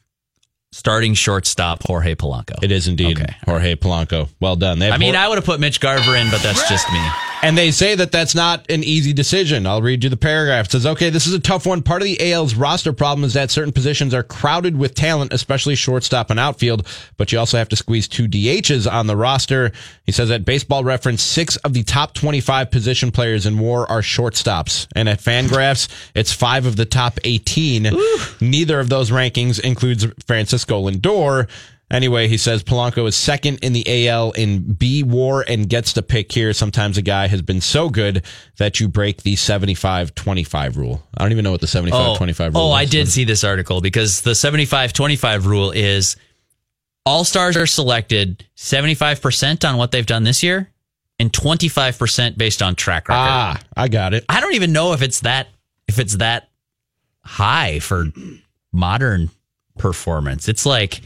[0.72, 2.62] starting shortstop Jorge Polanco.
[2.62, 3.34] It is indeed Okay.
[3.46, 4.28] Jorge Polanco.
[4.40, 4.82] Well done.
[4.82, 7.00] I mean, I would have put Mitch Garver in, but that's just me.
[7.46, 9.66] And they say that that's not an easy decision.
[9.66, 10.66] I'll read you the paragraph.
[10.66, 11.80] It says, okay, this is a tough one.
[11.80, 15.76] Part of the AL's roster problem is that certain positions are crowded with talent, especially
[15.76, 16.84] shortstop and outfield,
[17.16, 19.70] but you also have to squeeze two DHs on the roster.
[20.06, 24.02] He says at baseball reference, six of the top 25 position players in WAR are
[24.02, 24.88] shortstops.
[24.96, 27.92] And at Fangraphs, it's five of the top 18.
[28.40, 31.48] Neither of those rankings includes Francisco Lindor.
[31.88, 36.32] Anyway, he says Polanco is second in the AL in bWAR and gets the pick
[36.32, 36.52] here.
[36.52, 38.24] Sometimes a guy has been so good
[38.58, 41.02] that you break the 75 25 rule.
[41.16, 42.74] I don't even know what the 75 25 rule oh, is.
[42.74, 46.16] I did see this article because the 75 25 rule is
[47.04, 50.72] all stars are selected 75% on what they've done this year
[51.20, 53.20] and 25% based on track record.
[53.20, 54.24] Ah, I got it.
[54.28, 55.46] I don't even know if it's that
[55.86, 56.48] if it's that
[57.24, 58.06] high for
[58.72, 59.30] modern
[59.78, 60.48] performance.
[60.48, 61.00] It's like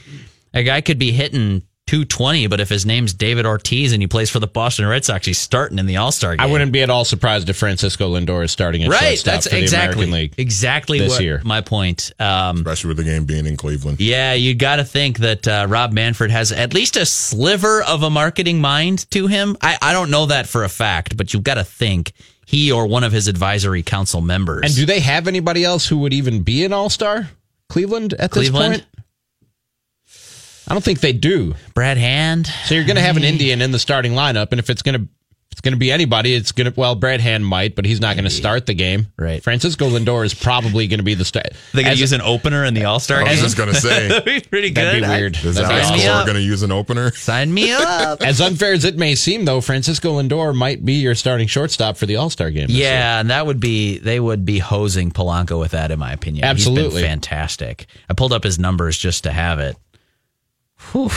[0.55, 4.31] a guy could be hitting 220, but if his name's David Ortiz and he plays
[4.31, 6.41] for the Boston Red Sox, he's starting in the All Star game.
[6.41, 9.01] I wouldn't be at all surprised if Francisco Lindor is starting at right.
[9.01, 10.35] shortstop That's for the exactly American League.
[10.39, 11.43] exactly this what year.
[11.45, 12.13] my point.
[12.21, 14.01] Um, especially with the game being in Cleveland.
[14.01, 18.05] yeah, you got to think that uh, Rob Manfred has at least a sliver of
[18.05, 19.57] a marketing mind to him.
[19.61, 22.13] I, I don't know that for a fact, but you've got to think
[22.47, 24.63] he or one of his advisory council members.
[24.63, 27.31] And do they have anybody else who would even be an all star?
[27.69, 28.85] Cleveland at this point?
[30.71, 31.55] I don't think they do.
[31.75, 32.47] Brad Hand?
[32.67, 35.01] So you're going to have an Indian in the starting lineup, and if it's going
[35.03, 35.09] to
[35.51, 38.15] it's going to be anybody, it's going to well Brad Hand might, but he's not
[38.15, 39.09] going to start the game.
[39.19, 39.43] Right.
[39.43, 41.49] Francisco Lindor is probably going to be the start.
[41.75, 43.43] They going to use an opener in the All Star I was game?
[43.43, 44.87] just gonna say, That'd be pretty good.
[44.87, 45.37] That'd be weird.
[45.45, 47.11] is That'd Alex Cora going to use an opener?
[47.11, 48.23] Sign me up.
[48.23, 52.07] As unfair as it may seem, though, Francisco Lindor might be your starting shortstop for
[52.07, 52.69] the All Star game.
[52.69, 52.87] this year.
[52.87, 56.45] yeah, and that would be they would be hosing Polanco with that, in my opinion.
[56.45, 57.03] He's Absolutely.
[57.03, 57.87] been fantastic.
[58.09, 59.77] I pulled up his numbers just to have it.
[60.93, 61.11] Whew.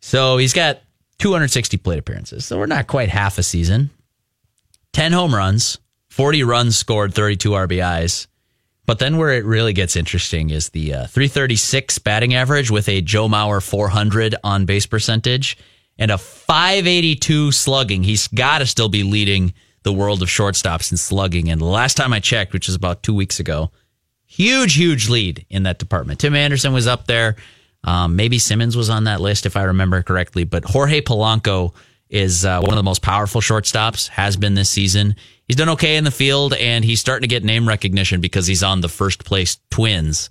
[0.00, 0.80] So he's got
[1.18, 2.46] 260 plate appearances.
[2.46, 3.90] So we're not quite half a season.
[4.92, 8.26] 10 home runs, 40 runs scored, 32 RBIs.
[8.86, 13.02] But then where it really gets interesting is the uh, 336 batting average with a
[13.02, 15.58] Joe Mauer 400 on base percentage
[15.98, 18.02] and a 582 slugging.
[18.02, 21.50] He's got to still be leading the world of shortstops in slugging.
[21.50, 23.70] And the last time I checked, which was about two weeks ago,
[24.24, 26.20] huge, huge lead in that department.
[26.20, 27.36] Tim Anderson was up there.
[27.88, 31.74] Um, maybe Simmons was on that list if I remember correctly, but Jorge Polanco
[32.10, 35.16] is uh, one of the most powerful shortstops, has been this season.
[35.46, 38.62] He's done okay in the field, and he's starting to get name recognition because he's
[38.62, 40.28] on the first place Twins.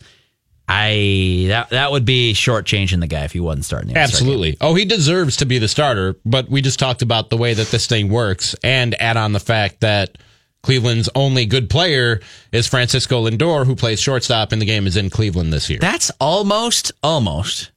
[0.68, 4.00] I that that would be shortchanging the guy if he wasn't starting the.
[4.00, 4.58] Absolutely.
[4.62, 7.70] Oh, he deserves to be the starter, but we just talked about the way that
[7.70, 10.20] this thing works and add on the fact that
[10.68, 12.20] Cleveland's only good player
[12.52, 15.80] is Francisco Lindor, who plays shortstop, and the game is in Cleveland this year.
[15.80, 17.72] That's almost almost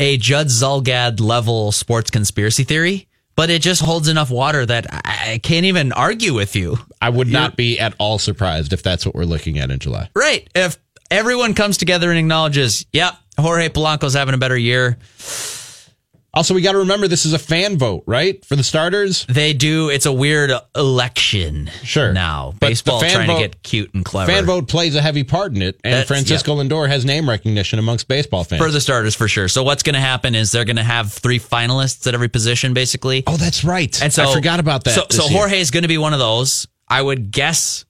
[0.00, 5.38] a Judd Zulgad level sports conspiracy theory, but it just holds enough water that I
[5.40, 6.78] can't even argue with you.
[7.00, 10.08] I would not be at all surprised if that's what we're looking at in July.
[10.12, 10.50] Right.
[10.52, 10.78] If
[11.12, 14.98] everyone comes together and acknowledges, yep, Jorge Polanco's having a better year,
[16.36, 18.44] Also, we got to remember this is a fan vote, right?
[18.44, 19.24] For the starters.
[19.28, 19.88] they do.
[19.88, 21.70] It's a weird election.
[21.82, 22.12] Sure.
[22.12, 24.30] Now, But baseball trying vote- to get cute and clever.
[24.30, 27.78] Fan vote plays a heavy part in it, and That's- Francisco Lindor has name recognition
[27.78, 28.62] amongst baseball fans.
[28.62, 29.48] for the starters for sure.
[29.48, 32.74] So what's going to happen is they're going to have three finalists at every position,
[32.74, 33.24] basically.
[33.26, 34.00] oh, that's right.
[34.02, 34.94] And so I forgot about that.
[34.94, 35.28] So, so.
[35.28, 36.66] Jorge is going to be one of those.
[36.88, 37.84] I would guess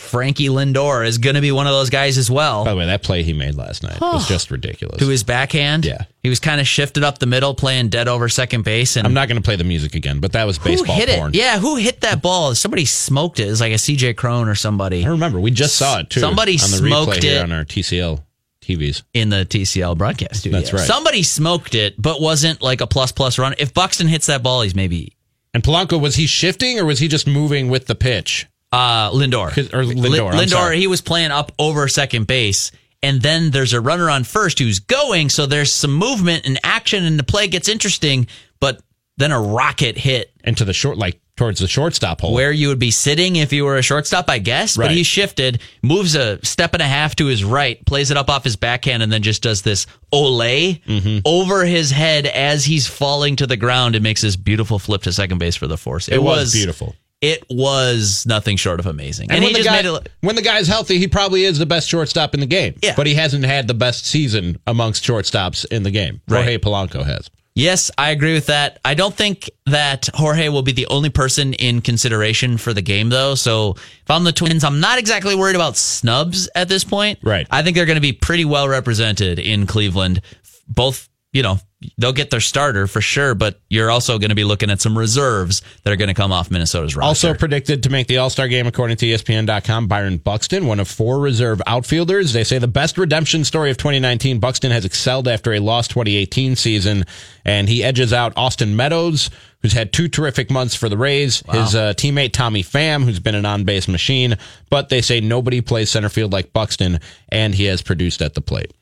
[0.00, 2.64] Frankie Lindor is going to be one of those guys as well.
[2.64, 4.98] By the way, that play he made last night was just ridiculous.
[4.98, 6.04] to his backhand, Yeah.
[6.22, 9.14] he was kind of shifted up the middle, playing dead over second base, and I'm
[9.14, 11.30] not going to play the music again, but that was who baseball hit porn.
[11.34, 11.36] it?
[11.38, 12.54] Yeah, who hit that ball?
[12.54, 13.46] Somebody smoked it.
[13.46, 15.38] It was like a CJ Cron or somebody I remember.
[15.38, 16.20] We just saw it too.
[16.20, 17.42] Somebody on the smoked replay here it.
[17.44, 18.24] on our TCL
[18.62, 19.02] TVs.
[19.14, 20.58] in the TCL broadcast studio.
[20.58, 20.82] That's right.
[20.86, 23.54] Somebody smoked it, but wasn't like a plus plus run.
[23.58, 25.12] If Buxton hits that ball, he's maybe
[25.54, 28.46] And Polanco was he shifting or was he just moving with the pitch?
[28.72, 29.48] Uh, Lindor.
[29.72, 32.70] or Lindor, Li- I'm Lindor, he was playing up over second base.
[33.02, 35.30] And then there's a runner on first who's going.
[35.30, 38.26] So there's some movement and action, and the play gets interesting.
[38.60, 38.82] But
[39.16, 42.34] then a rocket hit Into the short, like towards the shortstop hole.
[42.34, 44.76] where you would be sitting if you were a shortstop, I guess.
[44.76, 48.28] But he shifted, moves a step and a half to his right, plays it up
[48.28, 51.20] off his backhand, and then just does this ole Mm-hmm.
[51.24, 55.12] over his head as he's falling to the ground and makes this beautiful flip to
[55.12, 56.08] second base for the force.
[56.08, 56.94] it was beautiful.
[57.20, 59.30] It was nothing short of amazing.
[59.30, 59.92] And, And, he when, the just guy, made it.
[59.92, 62.74] look- when the guy's healthy, he probably is the best shortstop in the game.
[62.82, 62.94] Yeah.
[62.96, 66.20] But he hasn't had the best season amongst shortstops in the game.
[66.28, 66.38] Right.
[66.42, 67.30] Jorge Polanco has.
[67.56, 68.78] Yes, I agree with that.
[68.84, 73.08] I don't think that Jorge will be the only person in consideration for the game,
[73.10, 73.34] though.
[73.34, 77.18] So if I'm the Twins, I'm not exactly worried about snubs at this point.
[77.22, 77.46] Right.
[77.50, 80.22] I think they're going to be pretty well represented in Cleveland.
[80.68, 81.58] Both, you know,
[81.96, 84.96] they'll get their starter for sure, but you're also going to be looking at some
[84.96, 87.28] reserves that are going to come off Minnesota's roster.
[87.28, 90.88] Also predicted to make the All Star game, according to ESPN.com, Byron Buxton, one of
[90.88, 92.32] four reserve outfielders.
[92.32, 94.40] They say the best redemption story of 2019.
[94.40, 97.04] Buxton has excelled after a lost 2018 season,
[97.44, 99.30] and he edges out Austin Meadows,
[99.62, 103.34] who's had two terrific months for the Rays, his uh, teammate Tommy Pham, who's been
[103.34, 104.36] an on base machine.
[104.68, 108.40] But they say nobody plays center field like Buxton, and he has produced at the
[108.40, 108.72] plate.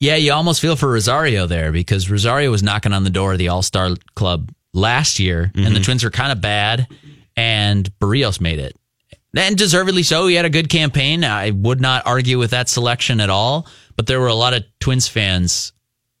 [0.00, 3.38] Yeah, you almost feel for Rosario there because Rosario was knocking on the door of
[3.38, 5.82] the All Star Club last year, and the mm-hmm.
[5.82, 6.88] Twins were kind of bad,
[7.36, 8.76] and Berrios made it.
[9.36, 10.26] And deservedly so.
[10.26, 11.22] He had a good campaign.
[11.22, 14.64] I would not argue with that selection at all, but there were a lot of
[14.80, 15.72] Twins fans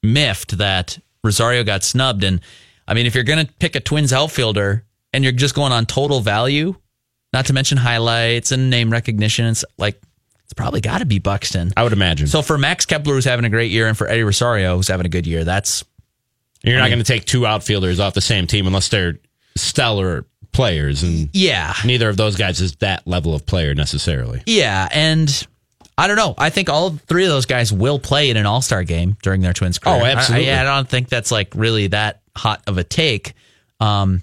[0.02, 2.22] miffed that Rosario got snubbed.
[2.22, 2.40] And
[2.86, 5.86] I mean, if you're going to pick a Twins outfielder and you're just going on
[5.86, 6.76] total value,
[7.32, 10.00] not to mention highlights and name recognition, it's like,
[10.50, 11.72] it's probably got to be Buxton.
[11.76, 12.26] I would imagine.
[12.26, 15.06] So for Max Kepler, who's having a great year, and for Eddie Rosario, who's having
[15.06, 15.84] a good year, that's
[16.64, 19.20] You're not going to take two outfielders off the same team unless they're
[19.56, 24.42] stellar players, and yeah, neither of those guys is that level of player necessarily.
[24.44, 25.46] yeah, and
[25.96, 26.34] I don't know.
[26.36, 29.42] I think all three of those guys will play in an All Star game during
[29.42, 30.00] their Twins career.
[30.02, 30.50] Oh, absolutely.
[30.50, 33.34] I, I, I don't think that's like really that hot of a take.
[33.78, 34.22] Um,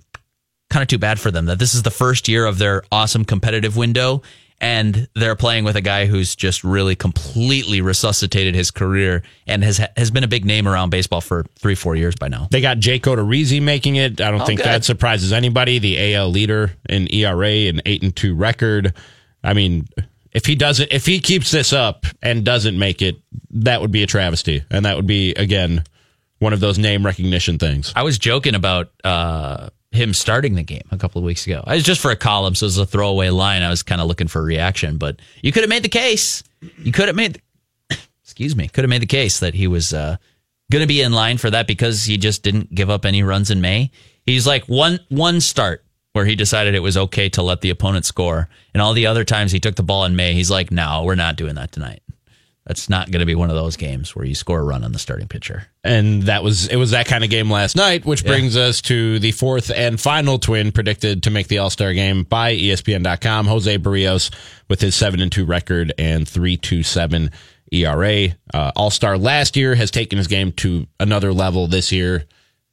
[0.70, 3.24] kind of too bad for them that this is the first year of their awesome
[3.24, 4.24] competitive window.
[4.60, 9.80] And they're playing with a guy who's just really completely resuscitated his career and has
[9.96, 12.48] has been a big name around baseball for three, four years by now.
[12.50, 14.20] They got Jake Odorizzi making it.
[14.20, 14.66] I don't Oh, think good.
[14.66, 15.78] that surprises anybody.
[15.78, 18.94] The AL leader in ERA and eight and two record.
[19.44, 19.88] I mean,
[20.32, 23.18] if he doesn't, if he keeps this up and doesn't make it,
[23.52, 25.84] that would be a travesty, and that would be again
[26.40, 27.94] one of those name recognition things.
[27.96, 31.64] I was joking about uh, him starting the game a couple of weeks ago.
[31.66, 33.62] I was just for a column, so it was a throwaway line.
[33.62, 36.44] I was kind of looking for a reaction, but you could have made the case.
[36.78, 37.42] You could have made,
[38.24, 40.18] excuse me, could have made the case that he was uh,
[40.72, 43.50] going to be in line for that because he just didn't give up any runs
[43.50, 43.92] in May.
[44.26, 48.04] He's like one one start where he decided it was okay to let the opponent
[48.06, 51.04] score, and all the other times he took the ball in May, he's like, no,
[51.04, 52.02] we're not doing that tonight.
[52.68, 54.92] That's not going to be one of those games where you score a run on
[54.92, 55.68] the starting pitcher.
[55.86, 59.20] and that was it was that kind of game last night which brings us to
[59.20, 64.30] the fourth and final twin predicted to make the all-star game by espn.com jose berrios
[64.68, 67.32] with his 7 and 2 record and 327
[67.72, 72.26] era uh, all-star last year has taken his game to another level this year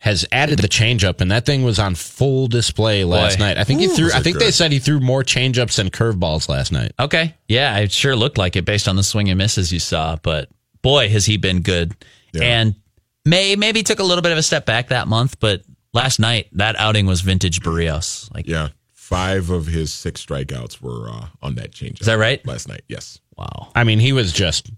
[0.04, 3.44] has added the changeup, and that thing was on full display last Boy.
[3.46, 3.56] night.
[3.56, 4.12] I think he threw.
[4.12, 6.92] I it think they said he threw more changeups than curveballs last night.
[7.00, 7.34] Okay.
[7.48, 10.50] Yeah, it sure looked like it based on the swing and misses you saw, but
[10.82, 11.94] boy, has he been good.
[12.38, 12.74] And
[13.24, 15.62] may maybe took a little bit of a step back that month, but
[15.94, 18.30] last night that outing was vintage Berrios.
[18.34, 18.68] Like Yeah.
[18.92, 22.02] Five of his six strikeouts were uh, on that change.
[22.02, 22.46] Is that right?
[22.46, 23.20] Last night, yes.
[23.38, 23.70] wow.
[23.74, 24.70] I mean, he was just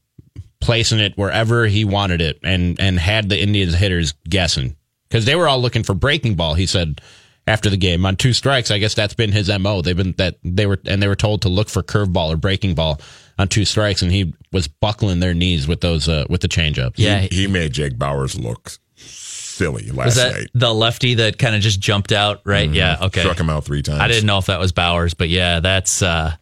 [0.61, 4.77] placing it wherever he wanted it, and and had the Indians hitters guessing
[5.17, 6.53] because they were all looking for breaking ball.
[6.53, 7.01] He said
[7.47, 8.71] after the game on two strikes.
[8.71, 9.81] I guess that's been his mo.
[9.81, 12.75] They've been that they were and they were told to look for curveball or breaking
[12.75, 13.01] ball
[13.39, 16.93] on two strikes, and he was buckling their knees with those uh, with the changeup.
[16.97, 17.21] Yeah.
[17.21, 20.49] He, he made Jake Bauers look silly last was that night.
[20.53, 22.71] the lefty that kind of just jumped out, right?
[22.71, 23.21] Yeah, okay.
[23.21, 24.01] Struck him out three times.
[24.01, 26.35] I didn't know if that was Bauers, but yeah, that's uh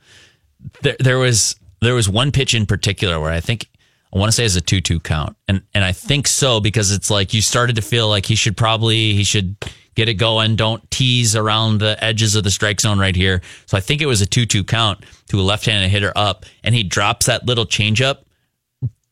[0.83, 3.69] there there was there was one pitch in particular where I think
[4.15, 5.37] I want to say it's a two two count.
[5.49, 8.57] And and I think so because it's like you started to feel like he should
[8.57, 9.57] probably he should
[9.95, 10.57] get it going.
[10.57, 13.43] Don't tease around the edges of the strike zone right here.
[13.67, 16.47] So I think it was a two two count to a left handed hitter up
[16.63, 18.19] and he drops that little changeup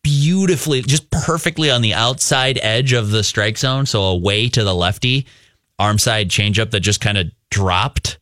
[0.02, 3.86] beautifully, just perfectly on the outside edge of the strike zone.
[3.86, 5.26] So away to the lefty,
[5.78, 8.18] arm side changeup that just kind of dropped.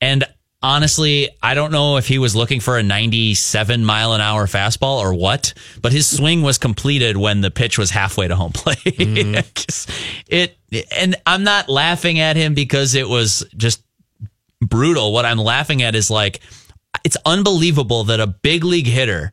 [0.00, 0.24] And
[0.64, 4.98] honestly, I don't know if he was looking for a 97 mile an hour fastball
[4.98, 8.78] or what, but his swing was completed when the pitch was halfway to home plate.
[9.04, 9.40] Mm-hmm.
[9.54, 9.90] Just-
[10.26, 10.56] it,
[10.96, 13.82] and I'm not laughing at him because it was just
[14.60, 15.12] brutal.
[15.12, 16.40] What I'm laughing at is like,
[17.04, 19.32] it's unbelievable that a big league hitter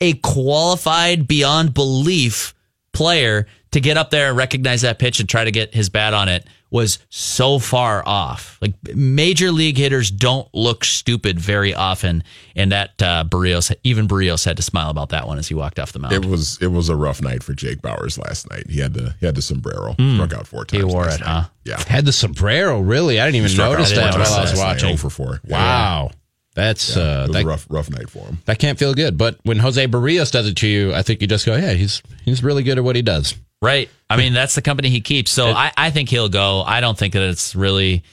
[0.00, 2.54] a qualified beyond belief
[2.92, 6.14] player to get up there and recognize that pitch and try to get his bat
[6.14, 8.58] on it was so far off.
[8.60, 12.22] Like major league hitters don't look stupid very often,
[12.54, 15.78] and that uh, Berrios, even Berrios, had to smile about that one as he walked
[15.78, 16.12] off the mound.
[16.12, 18.68] It was it was a rough night for Jake Bauers last night.
[18.68, 20.82] He had the he had the sombrero struck out four times.
[20.84, 20.88] Hmm.
[20.90, 21.28] wore last it, night.
[21.42, 21.48] huh?
[21.64, 23.20] Yeah, Had the sombrero really?
[23.20, 24.96] I didn't even notice that while I was last night, watching.
[24.96, 25.40] 0 for four.
[25.46, 26.10] Wow,
[26.58, 28.38] that's Yeah, uh, it was that, a rough rough night for him.
[28.46, 29.16] that can't feel good.
[29.16, 32.02] But when Jose Berrios does it to you, I think you just go, yeah, he's
[32.24, 33.34] he's really good at what he does.
[33.62, 33.88] Right.
[34.10, 35.30] I mean, that's the company he keeps.
[35.32, 36.62] So I, I think he'll go.
[36.62, 38.04] I don't think that it's really.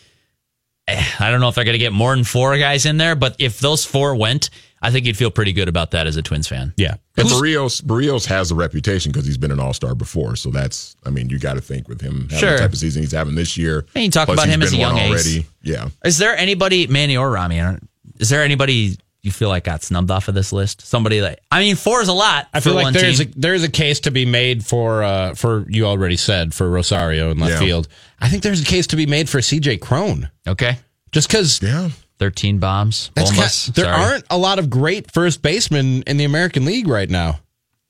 [0.87, 3.15] eh, I don't know if they're going to get more than four guys in there,
[3.15, 4.49] but if those four went,
[4.81, 6.73] I think you'd feel pretty good about that as a Twins fan.
[6.77, 10.35] Yeah, But Berrios Berrios has a reputation because he's been an All Star before.
[10.35, 12.51] So that's I mean you got to think with him having Sure.
[12.53, 13.85] the type of season he's having this year.
[13.95, 15.11] And you talk about him as a young one ace.
[15.11, 15.45] already.
[15.63, 17.77] Yeah, Is there anybody, Manny or Ramie?
[18.15, 20.85] I don't- Is there anybody you feel like got snubbed off of this list?
[20.85, 22.47] Somebody that I mean, four is a lot.
[22.53, 23.33] I for feel like one there's team.
[23.35, 27.31] a there's a case to be made for uh for you already said for Rosario
[27.31, 27.59] in left Yeah.
[27.59, 27.87] field.
[28.19, 30.29] I think there's a case to be made for CJ Cron.
[30.47, 30.77] okay.
[31.11, 31.89] Just because yeah.
[32.17, 33.11] Thirteen bombs.
[33.13, 33.73] That's Bombas.
[33.73, 33.97] there Sorry.
[34.03, 37.39] aren't a lot of great first basemen in the American League right now.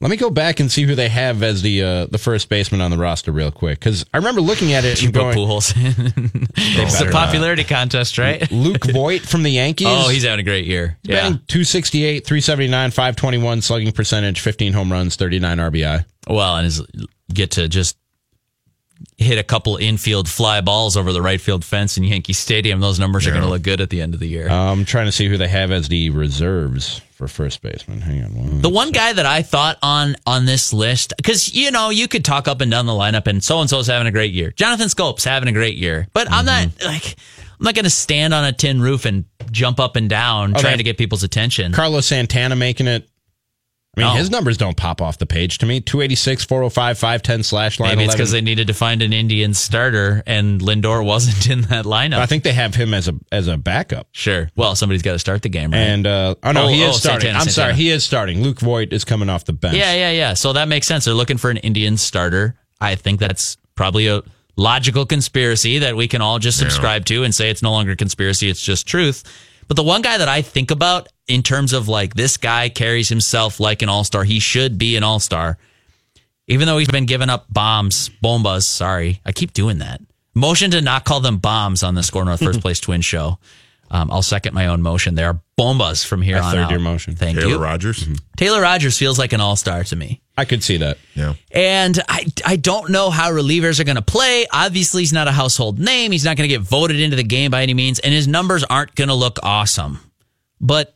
[0.01, 2.81] Let me go back and see who they have as the uh, the first baseman
[2.81, 5.37] on the roster real quick because I remember looking at it You and put going,
[5.37, 6.49] Pujols in.
[6.57, 8.49] it's a popularity contest, right?
[8.51, 9.87] Luke Voit from the Yankees.
[9.89, 10.97] Oh, he's having a great year.
[11.03, 11.21] He's Yeah.
[11.47, 16.05] 268, 379, 521 slugging percentage, 15 home runs, 39 RBI.
[16.27, 16.81] Well, and his
[17.33, 17.97] get to just
[19.17, 22.81] hit a couple infield fly balls over the right field fence in Yankee Stadium.
[22.81, 24.49] Those numbers are going to look good at the end of the year.
[24.49, 28.01] I'm trying to see who they have as the reserves for first baseman.
[28.01, 28.61] Hang on one.
[28.61, 32.25] The one guy that I thought on on this list, because you know you could
[32.25, 34.51] talk up and down the lineup, and so and so's having a great year.
[34.51, 36.85] Jonathan Schoop's having a great year, but I'm not mm-hmm.
[36.85, 37.15] like
[37.57, 40.77] I'm not going to stand on a tin roof and jump up and down trying
[40.77, 41.71] to get people's attention.
[41.71, 43.09] Carlos Santana making it.
[43.97, 44.15] I mean, No.
[44.17, 45.79] his numbers don't pop off the page to me.
[45.81, 50.21] 286, 405, 510 slash line Maybe it's because they needed to find an Indian starter,
[50.25, 52.17] and Lindor wasn't in that lineup.
[52.19, 54.07] I think they have him as a as a backup.
[54.11, 54.49] sure.
[54.55, 55.79] Well, somebody's got to start the game, right?
[55.79, 57.27] And uh, oh no, Oh, he is oh, starting.
[57.27, 58.41] Santana, I'm sorry, he is starting.
[58.43, 59.75] Luke Voit is coming off the bench.
[59.77, 60.33] Yeah, yeah, yeah.
[60.33, 61.05] So that makes sense.
[61.05, 62.55] They're looking for an Indian starter.
[62.81, 64.21] I think that's probably a
[64.57, 68.49] logical conspiracy that we can all just subscribe to and say it's no longer conspiracy,
[68.49, 69.23] it's just truth.
[69.67, 73.09] But the one guy that I think about in terms of like this guy carries
[73.09, 75.57] himself like an all-star, he should be an all-star.
[76.47, 79.21] Even though he's been giving up bombs, bombas, sorry.
[79.25, 80.01] I keep doing that.
[80.35, 83.39] Motion to not call them bombs on the SKOR North First Place Twin Show.
[83.89, 85.15] Um, I'll second my own motion.
[85.15, 86.71] They are bombas from here I on third out.
[86.71, 87.15] your motion.
[87.15, 87.53] Thank Taylor you.
[87.55, 88.07] Taylor Rogers.
[88.37, 90.21] Taylor Rogers feels like an all-star to me.
[90.37, 90.97] I could see that.
[91.13, 91.35] Yeah.
[91.51, 94.45] And I, I don't know how relievers are going to play.
[94.51, 96.11] Obviously, he's not a household name.
[96.11, 98.63] He's not going to get voted into the game by any means, and his numbers
[98.65, 99.99] aren't going to look awesome.
[100.59, 100.95] But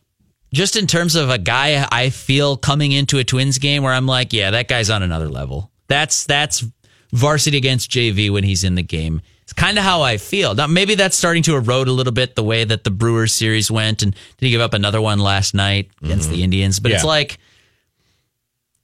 [0.53, 4.07] just in terms of a guy I feel coming into a Twins game where I'm
[4.07, 5.71] like, yeah, that guy's on another level.
[5.87, 6.65] That's that's
[7.11, 9.21] varsity against JV when he's in the game.
[9.43, 10.53] It's kind of how I feel.
[10.53, 13.71] Now, maybe that's starting to erode a little bit the way that the Brewers series
[13.71, 16.43] went, and did he give up another one last night against the mm-hmm.
[16.43, 16.79] Indians?
[16.79, 17.39] But it's like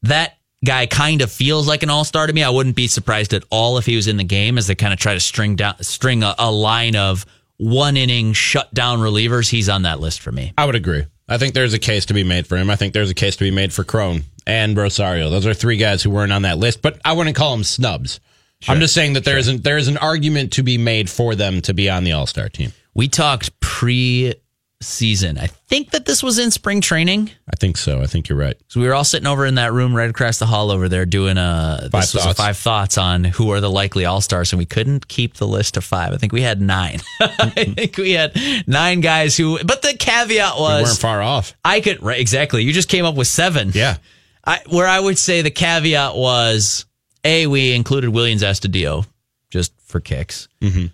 [0.01, 2.43] that guy kind of feels like an all star to me.
[2.43, 4.93] I wouldn't be surprised at all if he was in the game as they kind
[4.93, 7.25] of try to string down, string a, a line of
[7.57, 9.49] one inning shutdown relievers.
[9.49, 10.53] He's on that list for me.
[10.57, 11.05] I would agree.
[11.27, 12.69] I think there's a case to be made for him.
[12.69, 15.29] I think there's a case to be made for Cron and Rosario.
[15.29, 18.19] Those are three guys who weren't on that list, but I wouldn't call them snubs.
[18.67, 21.73] I'm just saying that there's an there's an argument to be made for them to
[21.73, 22.71] be on the All Star team.
[22.95, 24.33] We talked pre
[24.81, 25.37] season.
[25.37, 27.31] I think that this was in spring training.
[27.51, 28.01] I think so.
[28.01, 28.55] I think you're right.
[28.67, 31.05] So we were all sitting over in that room right across the hall over there
[31.05, 32.39] doing a Five this was a thoughts.
[32.39, 35.75] five thoughts on who are the likely all stars, and we couldn't keep the list
[35.75, 36.13] to five.
[36.13, 36.99] I think we had nine.
[37.19, 38.35] I think we had
[38.67, 39.57] nine guys who.
[39.63, 41.55] But the caveat We was weren't far off.
[41.63, 42.63] I could right exactly.
[42.63, 43.71] You just came up with seven.
[43.73, 43.97] Yeah.
[44.47, 46.85] I, where I would say the caveat was
[47.23, 49.07] a we included Willians Astudillo
[49.49, 50.87] just for kicks, Mm-hmm.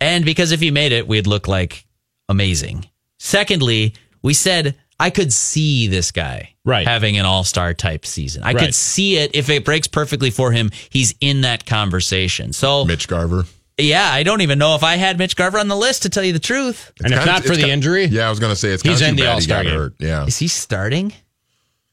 [0.00, 1.86] and because if he made it, we'd look like
[2.28, 2.84] amazing.
[3.18, 6.86] Secondly, we said I could see this guy Right.
[6.86, 8.42] having an all star type season.
[8.42, 8.58] I Right.
[8.66, 10.70] could see it if it breaks perfectly for him.
[10.90, 12.52] He's in that conversation.
[12.52, 13.46] So Mitch Garver.
[13.78, 16.24] yeah, I don't even know if I had Mitch Garver on the list to tell
[16.24, 16.90] you the truth.
[17.02, 18.82] And if kinda- not for the ki- injury, Yeah, I was going to say it's
[18.82, 19.72] He's kind in of the bad he All-Star game.
[19.74, 19.94] hurt.
[20.00, 20.26] Yeah.
[20.26, 21.12] Is he starting?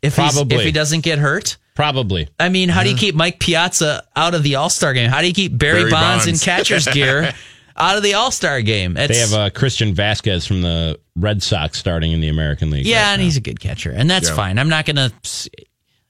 [0.01, 0.57] If Probably.
[0.57, 1.57] if he doesn't get hurt.
[1.75, 2.27] probably.
[2.39, 5.09] I mean, how do you keep Mike Piazza out of the All Star game?
[5.11, 7.33] How do you keep Barry, Barry Bonds, in catcher's gear
[7.77, 8.97] out of the All Star game?
[8.97, 12.85] It's, They have uh, Christian Vazquez from the Red Sox starting in the American League.
[12.85, 13.25] yeah, right and now.
[13.25, 14.35] he's a good catcher, and that's Yeah.
[14.35, 14.59] fine.
[14.59, 15.11] I'm not gonna.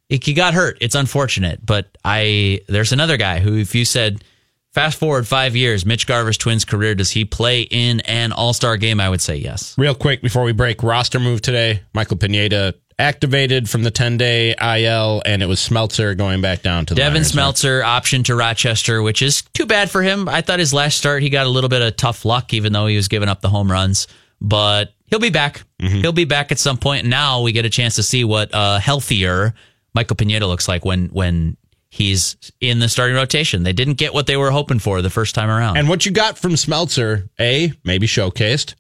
[0.09, 0.78] He got hurt.
[0.82, 4.24] It's unfortunate, but I there's another guy who, if you said.
[4.72, 6.95] Fast forward five years, Mitch Garver's Twins career.
[6.95, 8.99] Does he play in an All Star game?
[8.99, 9.74] I would say yes.
[9.78, 11.82] Real quick before we break, roster move today.
[11.93, 16.86] Michael Pineda activated from the 10 day IL, and it was Smeltzer going back down
[16.86, 17.24] to the Devin.
[17.24, 20.30] Smeltzer option to Rochester, which is too bad for him.
[20.30, 22.88] I thought his last start he got a little bit of tough luck, even though
[22.88, 24.08] he was giving up the home runs.
[24.41, 25.64] But he'll be back.
[25.80, 27.06] He'll be back at some point.
[27.06, 29.54] Now we get a chance to see what uh, healthier
[29.93, 31.58] Michael Pineda looks like when when
[31.89, 33.64] he's in the starting rotation.
[33.64, 35.78] They didn't get what they were hoping for the first time around.
[35.78, 38.76] And what you got from Smeltzer, A, maybe showcased.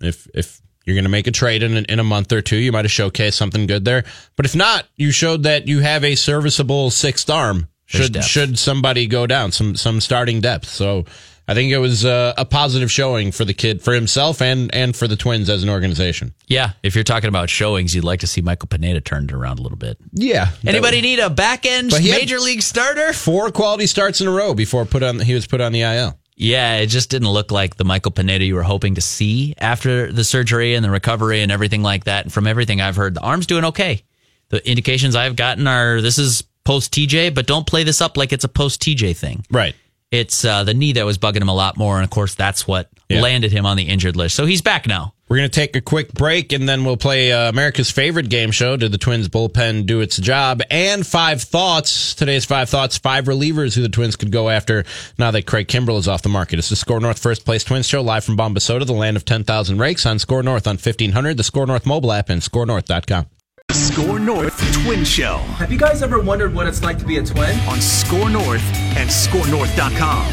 [0.00, 0.60] If if
[0.90, 2.92] you're going to make a trade in, in a month or two, you might have
[2.92, 4.04] showcased something good there.
[4.36, 7.68] But if not, you showed that you have a serviceable sixth arm.
[7.86, 10.68] Should should somebody go down, some some starting depth.
[10.68, 11.06] So
[11.48, 14.94] I think it was uh, a positive showing for the kid, for himself, and and
[14.94, 16.32] for the Twins as an organization.
[16.46, 19.62] yeah, if you're talking about showings, you'd like to see Michael Pineda turned around a
[19.62, 19.98] little bit.
[20.12, 20.50] Yeah.
[20.64, 23.12] Anybody need a back end But he had- major league starter?
[23.12, 26.16] four quality starts in a row before put on he was put on the IL.
[26.40, 30.10] Yeah, it just didn't look like the Michael Pineda you were hoping to see after
[30.10, 32.24] the surgery and the recovery and everything like that.
[32.24, 34.02] And from everything I've heard, the arm's doing okay.
[34.48, 38.32] The indications I've gotten are this is post TJ, but don't play this up like
[38.32, 39.44] it's a post TJ thing.
[39.50, 39.74] Right.
[40.10, 42.66] It's uh, the knee that was bugging him a lot more, and of course that's
[42.66, 43.20] what Yeah.
[43.20, 44.34] landed him on the injured list.
[44.34, 45.14] So he's back now.
[45.28, 48.50] We're going to take a quick break and then we'll play uh, America's favorite game
[48.50, 48.76] show.
[48.76, 50.60] Did the Twins bullpen do its job?
[50.72, 52.16] And five thoughts.
[52.16, 54.84] Today's five thoughts, five relievers who the Twins could go after
[55.18, 56.58] now that Craig Kimbrel is off the market.
[56.58, 59.78] It's the SKOR North First Place Twins show live from Bombasota, the land of 10,000
[59.78, 63.26] rakes on SKOR North on 1500, the SKOR North mobile app, and skornorth.com.
[63.70, 67.18] The SKOR North Twin Show Have you guys ever wondered what it's like to be
[67.18, 67.56] a twin?
[67.68, 68.64] on SKOR North
[68.96, 70.26] and SKORNorth.com.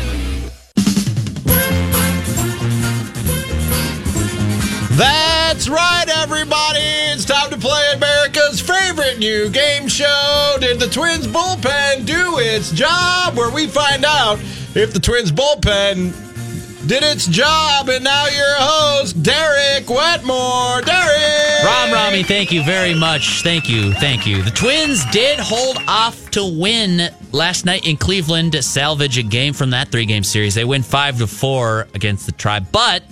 [4.97, 6.79] That's right, everybody.
[7.13, 10.57] It's time to play America's favorite new game show.
[10.59, 13.37] Did the Twins bullpen do its job?
[13.37, 14.39] Where we find out
[14.73, 16.11] if the Twins bullpen
[16.87, 17.89] did its job.
[17.89, 20.81] And now your host, Derek Wetmore.
[20.81, 21.63] Derek!
[21.63, 23.43] Ram Ramie, thank you very much.
[23.43, 23.91] Thank you.
[23.93, 24.41] Thank you.
[24.41, 29.53] The Twins did hold off to win last night in Cleveland to salvage a game
[29.53, 30.55] from that three game series.
[30.55, 33.03] They win 5 to 4 against the Tribe, but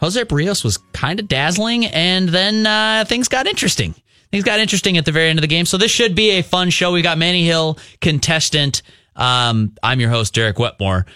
[0.00, 3.94] Jose Berrios was kind of dazzling, and then uh, things got interesting.
[4.30, 5.66] Things got interesting at the very end of the game.
[5.66, 6.92] So this should be a fun show.
[6.92, 8.82] We got Manny Hill, contestant.
[9.16, 11.06] Um, I'm your host, Derek Wetmore.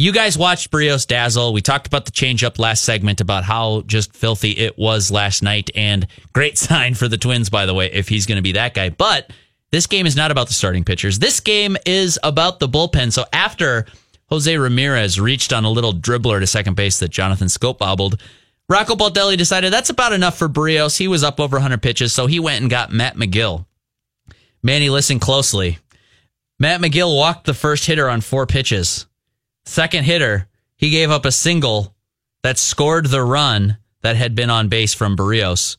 [0.00, 1.52] You guys watched Berrios dazzle.
[1.52, 5.70] We talked about the changeup last segment about how just filthy it was last night,
[5.74, 8.74] and great sign for the Twins, by the way, if he's going to be that
[8.74, 8.90] guy.
[8.90, 9.32] But
[9.72, 11.18] this game is not about the starting pitchers.
[11.18, 13.12] This game is about the bullpen.
[13.12, 13.86] So after
[14.28, 18.20] Jose Ramirez reached on a little dribbler to second base that Jonathan Schoop bobbled.
[18.68, 20.98] Rocco Baldelli decided that's about enough for Berrios.
[20.98, 23.64] He was up over 100 pitches, so he went and got Matt Magill.
[24.62, 25.78] Manny, listen closely.
[26.58, 29.06] Matt Magill walked the first hitter on four pitches.
[29.68, 31.94] Second hitter, he gave up a single
[32.42, 35.76] that scored the run that had been on base from Berrios.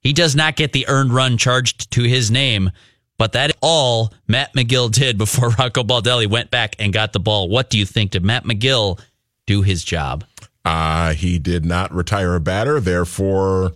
[0.00, 2.70] He does not get the earned run charged to his name,
[3.18, 7.20] but that is all Matt Magill did before Rocco Baldelli went back and got the
[7.20, 7.50] ball.
[7.50, 8.12] What do you think?
[8.12, 8.98] Did Matt Magill
[9.46, 10.24] do his job?
[10.64, 13.72] Uh, he did not retire a batter, therefore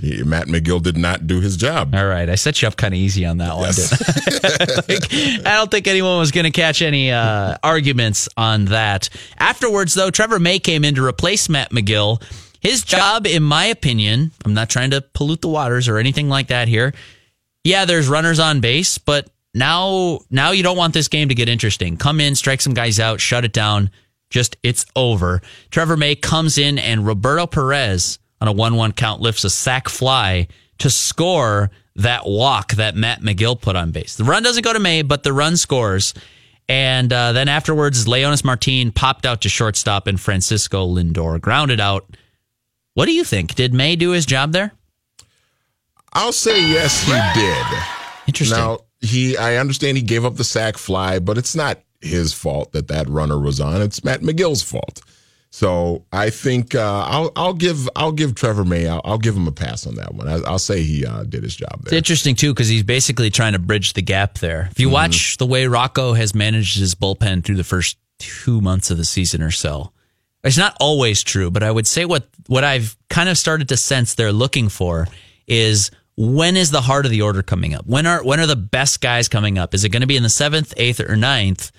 [0.00, 1.94] He- Matt Magill did not do his job.
[1.94, 3.68] All right, I set you up kind of easy on that one.
[3.68, 3.72] I?
[4.88, 5.12] Like,
[5.46, 9.08] I don't think anyone was going to catch any uh, arguments on that.
[9.38, 12.22] Afterwards, though, Trevor May came in to replace Matt Magill.
[12.60, 16.48] His job, in my opinion, I'm not trying to pollute the waters or anything like
[16.48, 16.94] that here.
[17.64, 21.48] Yeah, there's runners on base, but now now you don't want this game to get
[21.48, 21.96] interesting.
[21.96, 23.90] Come in, strike some guys out, shut it down.
[24.30, 25.40] Just it's over.
[25.70, 30.48] Trevor May comes in and Roberto Perez on a 1-1 count lifts a sac fly
[30.78, 34.16] to score that walk that Matt Magill put on base.
[34.16, 36.14] The run doesn't go to May, but the run scores.
[36.68, 42.06] And uh, then afterwards, Leonys Martin popped out to shortstop and Francisco Lindor grounded out.
[42.94, 43.54] What do you think?
[43.54, 44.72] Did May do his job there?
[46.12, 47.66] I'll say yes, he did.
[48.26, 48.58] Interesting.
[48.58, 52.72] Now he, I understand he gave up the sack fly, but it's not his fault
[52.72, 53.80] that that runner was on.
[53.82, 55.00] It's Matt Magill's fault.
[55.50, 59.46] So I think uh, I'll I'll give I'll give Trevor May I'll, I'll give him
[59.46, 60.28] a pass on that one.
[60.28, 61.86] I, I'll say he uh, did his job There.
[61.86, 64.68] It's interesting too because he's basically trying to bridge the gap there.
[64.70, 68.90] If you watch the way Rocco has managed his bullpen through the first two months
[68.90, 69.92] of the season or so,
[70.44, 73.76] it's not always true, but I would say what what I've kind of started to
[73.76, 75.08] sense they're looking for
[75.46, 77.86] is when is the heart of the order coming up?
[77.86, 79.72] When are when are the best guys coming up?
[79.72, 81.70] Is it going to be in the seventh, eighth, or ninth?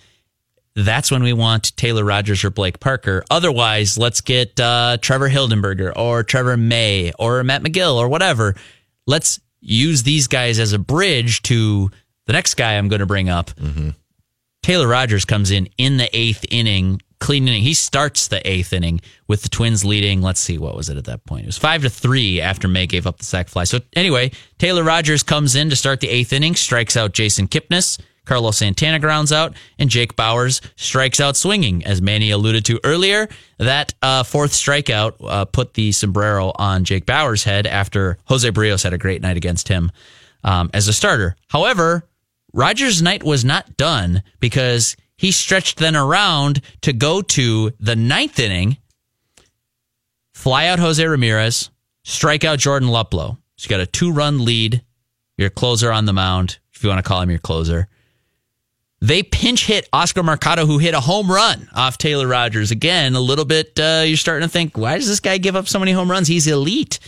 [0.75, 3.23] That's when we want Taylor Rogers or Blake Parker.
[3.29, 8.55] Otherwise, let's get uh, Trevor Hildenberger or Trevor May or Matt Magill or whatever.
[9.07, 11.89] Let's use these guys as a bridge to
[12.27, 13.51] the next guy I'm going to bring up.
[14.63, 17.63] Taylor Rogers comes in in the eighth inning, clean inning.
[17.63, 20.21] He starts the eighth inning with the Twins leading.
[20.21, 21.43] Let's see, what was it at that point?
[21.43, 23.63] It was five to three after May gave up the sac fly.
[23.63, 27.99] So anyway, Taylor Rogers comes in to start the eighth inning, strikes out Jason Kipnis.
[28.29, 31.83] Carlos Santana grounds out, and Jake Bauers strikes out swinging.
[31.83, 33.27] As Manny alluded to earlier,
[33.57, 38.83] that uh, fourth strikeout uh, put the sombrero on Jake Bauers' head after Jose Berrios
[38.83, 39.91] had a great night against him
[40.43, 41.35] um, as a starter.
[41.47, 42.07] However,
[42.53, 48.39] Rogers' night was not done because he stretched then around to go to the ninth
[48.39, 48.77] inning,
[50.35, 51.71] fly out Jose Ramirez,
[52.03, 53.37] strike out Jordan Luplow.
[53.55, 54.83] So you got a two run lead,
[55.35, 57.87] your closer on the mound, if you want to call him your closer.
[59.01, 62.71] They pinch hit Oscar Mercado, who hit a home run off Taylor Rogers.
[62.71, 65.67] Again, a little bit, uh, you're starting to think, why does this guy give up
[65.69, 66.27] so many home runs?
[66.27, 66.99] He's elite.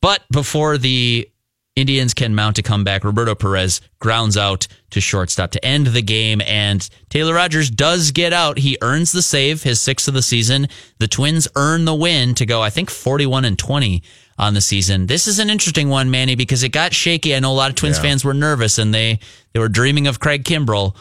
[0.00, 1.28] But before the
[1.76, 6.40] Indians can mount a comeback, Roberto Perez grounds out to shortstop to end the game,
[6.40, 8.58] and Taylor Rogers does get out.
[8.58, 10.68] He earns the save, his sixth of the season.
[10.98, 14.02] The Twins earn the win to go, I think, 41 and 20
[14.38, 15.06] on the season.
[15.06, 17.34] This is an interesting one, Manny, because it got shaky.
[17.34, 18.02] I know a lot of Twins Yeah.
[18.02, 19.18] fans were nervous and they,
[19.52, 20.94] they were dreaming of Craig Kimbrel.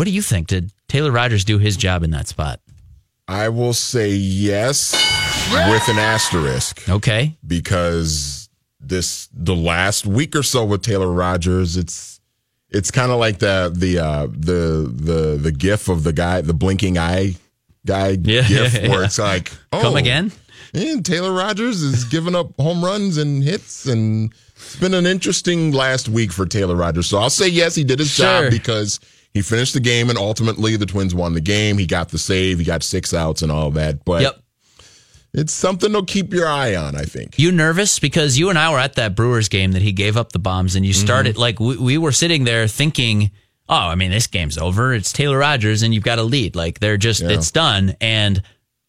[0.00, 0.46] What do you think?
[0.46, 2.58] Did Taylor Rogers do his job in that spot?
[3.28, 4.94] I will say yes
[5.52, 7.36] with an asterisk Okay.
[7.46, 8.48] because
[8.80, 12.18] this the last week or so with Taylor Rogers, it's
[12.70, 16.54] it's kind of like the the uh, the the the gif of the guy, the
[16.54, 17.34] blinking eye
[17.84, 19.04] guy Yeah, gif, yeah, where yeah.
[19.04, 20.32] it's like, oh, Come again?
[20.72, 25.72] And Taylor Rogers is giving up home runs and hits, and it's been an interesting
[25.72, 27.06] last week for Taylor Rogers.
[27.06, 28.44] So I'll say yes, he did his Sure.
[28.44, 28.98] job because
[29.32, 31.78] he finished the game, and ultimately the Twins won the game.
[31.78, 34.04] He got the save, he got six outs, and all that.
[34.04, 34.40] But Yep.
[35.32, 36.96] it's something to keep your eye on.
[36.96, 37.38] I think.
[37.38, 40.32] You nervous because you and I were at that Brewers game that he gave up
[40.32, 41.04] the bombs, and you mm-hmm.
[41.04, 43.30] started like we, we were sitting there thinking,
[43.68, 44.92] "Oh, I mean, this game's over.
[44.92, 46.56] It's Taylor Rogers, and you've got a lead.
[46.56, 47.30] Like they're just Yeah.
[47.30, 48.42] it's done." And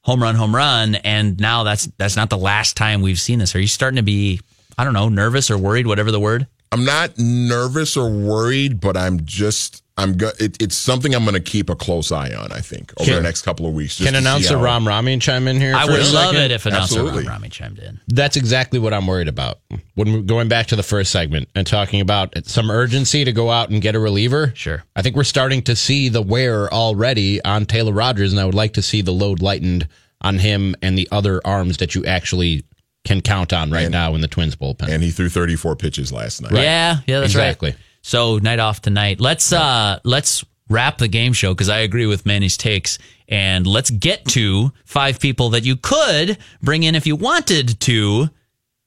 [0.03, 3.55] home run, home run, and now that's that's not the last time we've seen this.
[3.55, 4.41] Are you starting to be,
[4.77, 6.47] I don't know, nervous or worried, whatever the word?
[6.71, 11.33] I'm not nervous or worried, but I'm just I'm go- it, it's something I'm going
[11.35, 12.51] to keep a close eye on.
[12.53, 13.97] I think over Can- the next couple of weeks.
[13.97, 15.75] just Can announcer how- Ram Ramie chime in here?
[15.75, 16.41] I for a would love second?
[16.43, 17.29] it if announcer Ron Absolutely.
[17.29, 17.99] Ramie chimed in.
[18.07, 19.59] That's exactly what I'm worried about.
[19.95, 23.51] When we're going back to the first segment and talking about some urgency to go
[23.51, 24.53] out and get a reliever.
[24.55, 24.81] Sure.
[24.95, 28.55] I think we're starting to see the wear already on Taylor Rogers, and I would
[28.55, 29.87] like to see the load lightened
[30.21, 32.63] on him and the other arms that you actually
[33.03, 34.89] can count on right now in the Twins bullpen.
[34.89, 36.51] And he threw 34 pitches last night.
[36.53, 37.71] Yeah, yeah, that's Exactly.
[37.71, 37.79] right.
[38.03, 39.19] So night off tonight.
[39.19, 42.97] Let's uh let's wrap the game show because I agree with Manny's takes.
[43.27, 48.29] And let's get to five people that you could bring in if you wanted to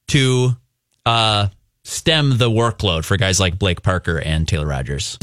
[0.09, 0.51] to
[1.07, 1.49] uh
[1.85, 5.19] stem the workload for guys like Blake Parker and Taylor Rogers.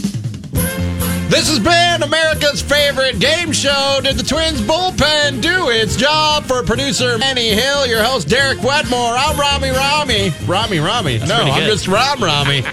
[0.52, 4.00] This has been America's favorite game show.
[4.04, 9.16] Did the Twins bullpen do its job for producer Manny Hill, your host Derek Wetmore?
[9.18, 10.34] I'm Ramie Ramie.
[10.46, 11.20] Ramie Ramie.
[11.20, 12.62] no, I'm just Ram Ramie.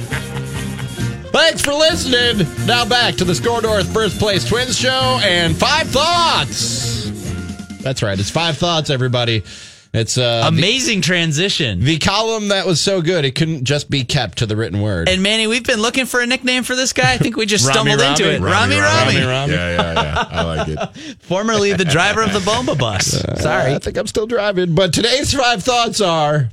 [1.30, 2.46] Thanks for listening.
[2.66, 7.10] Now back to the SKOR North First Place Twins show and five thoughts.
[7.80, 8.18] That's right.
[8.18, 9.44] It's five thoughts, everybody.
[9.94, 11.80] It's uh, Amazing transition.
[11.80, 14.80] The, the column that was so good, it couldn't just be kept to the written
[14.82, 15.08] word.
[15.08, 17.14] and Manny, we've been looking for a nickname for this guy.
[17.14, 18.36] I think we just Ramie stumbled into Ramie?
[18.36, 18.40] it.
[18.40, 19.14] Ramie, Ramie Ramie.
[19.14, 19.52] Ramie, Ramie.
[19.54, 20.24] Yeah, yeah, yeah.
[20.30, 21.16] I like it.
[21.22, 23.06] formerly the driver of the Bomba bus.
[23.40, 23.74] Sorry.
[23.74, 24.74] I think I'm still driving.
[24.74, 26.50] But today's five thoughts are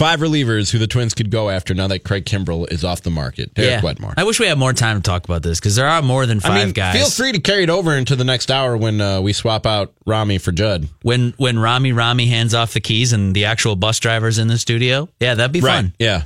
[0.00, 3.10] five relievers who the Twins could go after now that Craig Kimbrel is off the
[3.10, 3.52] market.
[3.52, 4.14] Derek Wetmore.
[4.16, 6.40] I wish we had more time to talk about this because there are more than
[6.40, 6.96] five I mean, guys.
[6.96, 9.92] feel free to carry it over into the next hour when uh, we swap out
[10.06, 10.88] Ramie for Judd.
[11.02, 14.56] when when Ramie Ramie hands off the keys and the actual bus driver's in the
[14.56, 15.06] studio.
[15.20, 15.92] Yeah, that'd be fun.
[15.98, 16.24] Yeah.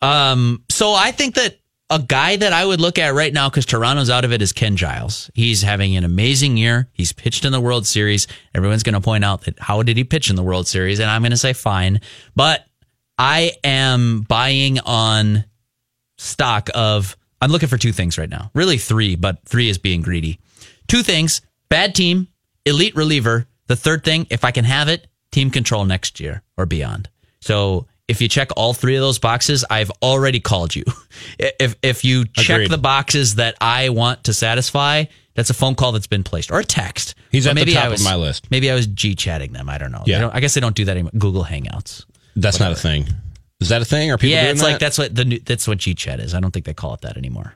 [0.00, 1.58] Um, so I think that
[1.90, 4.52] a guy that I would look at right now because Toronto's out of it is
[4.52, 5.30] Ken Giles.
[5.34, 6.88] He's having an amazing year.
[6.92, 8.28] He's pitched in the World Series.
[8.54, 11.00] Everyone's going to point out that how did he pitch in the World Series?
[11.00, 12.00] And I'm going to say fine,
[12.34, 12.64] but
[13.20, 15.44] I am buying on
[16.18, 17.16] stock of.
[17.42, 18.50] I'm looking for two things right now.
[18.54, 20.38] Really three, but three is being greedy.
[20.88, 22.28] Two things: bad team,
[22.64, 23.46] elite reliever.
[23.66, 27.08] The third thing, if I can have it, team control next year or beyond.
[27.40, 30.84] So if you check all three of those boxes, I've already called you.
[31.38, 32.70] If if you check Agreed.
[32.70, 35.04] the boxes that I want to satisfy,
[35.34, 37.14] that's a phone call that's been placed or a text.
[37.30, 38.50] He's Or at the top I of was- my list.
[38.50, 39.68] Maybe I was G chatting them.
[39.68, 40.02] I don't know.
[40.06, 40.20] Yeah.
[40.20, 41.12] don't- I guess they don't do that anymore.
[41.18, 42.04] Google Hangouts.
[42.40, 43.06] That's not a thing.
[43.60, 44.10] Is that a thing?
[44.10, 44.66] Are people yeah, doing it's that?
[44.66, 46.34] like that's what the new, that's what G chat is.
[46.34, 47.54] I don't think they call it that anymore.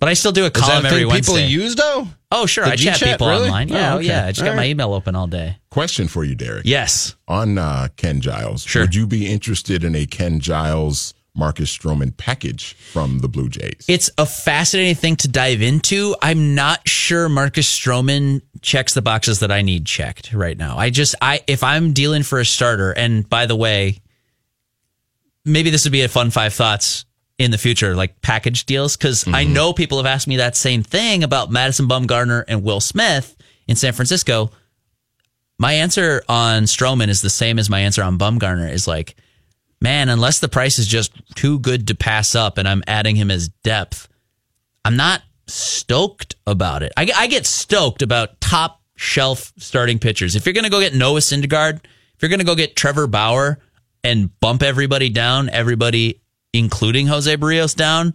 [0.00, 1.52] But I still do a Is column that a every thing people Wednesday.
[1.52, 2.08] use though?
[2.32, 2.64] oh, sure.
[2.64, 3.44] The I chat G-chat, people really?
[3.48, 3.68] online.
[3.68, 4.06] Yeah, Oh, oh, okay.
[4.08, 4.24] yeah.
[4.26, 5.58] I just got All my email open all day.
[5.70, 6.62] Question for you, Derek.
[6.64, 7.16] Yes.
[7.28, 8.82] On uh, Ken Giles, Sure.
[8.82, 13.84] would you be interested in a Ken Giles Marcus Stroman package from the Blue Jays?
[13.88, 16.16] It's a fascinating thing to dive into.
[16.22, 20.76] I'm not sure Marcus Stroman checks the boxes that I need checked right now.
[20.76, 24.00] I just I if I'm dealing for a starter, and by the way,
[25.44, 27.04] maybe this would be a fun five thoughts
[27.38, 29.54] in the future, like package deals, because I mm-hmm.
[29.54, 33.34] know people have asked me that same thing about Madison Bumgarner and Will Smith
[33.66, 34.50] in San Francisco.
[35.58, 39.16] My answer on Stroman is the same as my answer on Bumgarner is like,
[39.80, 43.30] man, unless the price is just too good to pass up and I'm adding him
[43.30, 44.08] as depth,
[44.84, 46.92] I'm not stoked about it.
[46.96, 50.36] I, I get stoked about top shelf starting pitchers.
[50.36, 53.06] If you're going to go get Noah Syndergaard, if you're going to go get Trevor
[53.06, 53.58] Bauer
[54.04, 56.20] and bump everybody down, everybody,
[56.52, 58.14] including Jose Berrios, down,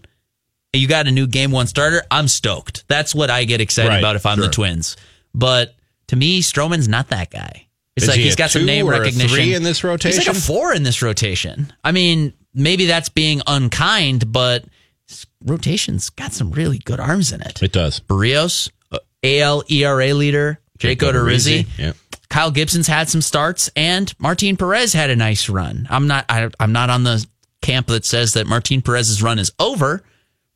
[0.73, 2.03] you got a new game one starter.
[2.11, 2.87] I'm stoked.
[2.87, 4.97] That's what I get excited Right, about if I'm the Twins.
[5.33, 5.75] But
[6.07, 7.67] to me, Stroman's not that guy.
[7.95, 9.29] It's Is like he he's a got some name recognition.
[9.29, 10.19] three in this rotation.
[10.19, 11.71] He's like a four in this rotation.
[11.83, 14.65] I mean, maybe that's being unkind, but
[15.07, 17.63] this rotation's got some really good arms in it.
[17.63, 18.01] It does.
[18.01, 21.65] Berrios, uh, AL ERA leader, Jake Odorizzi.
[21.77, 21.93] Yeah.
[22.27, 25.87] Kyle Gibson's had some starts, and Martin Perez had a nice run.
[25.89, 26.25] I'm not.
[26.27, 27.25] I, I'm not on the
[27.61, 30.03] camp that says that Martin Perez's run is over,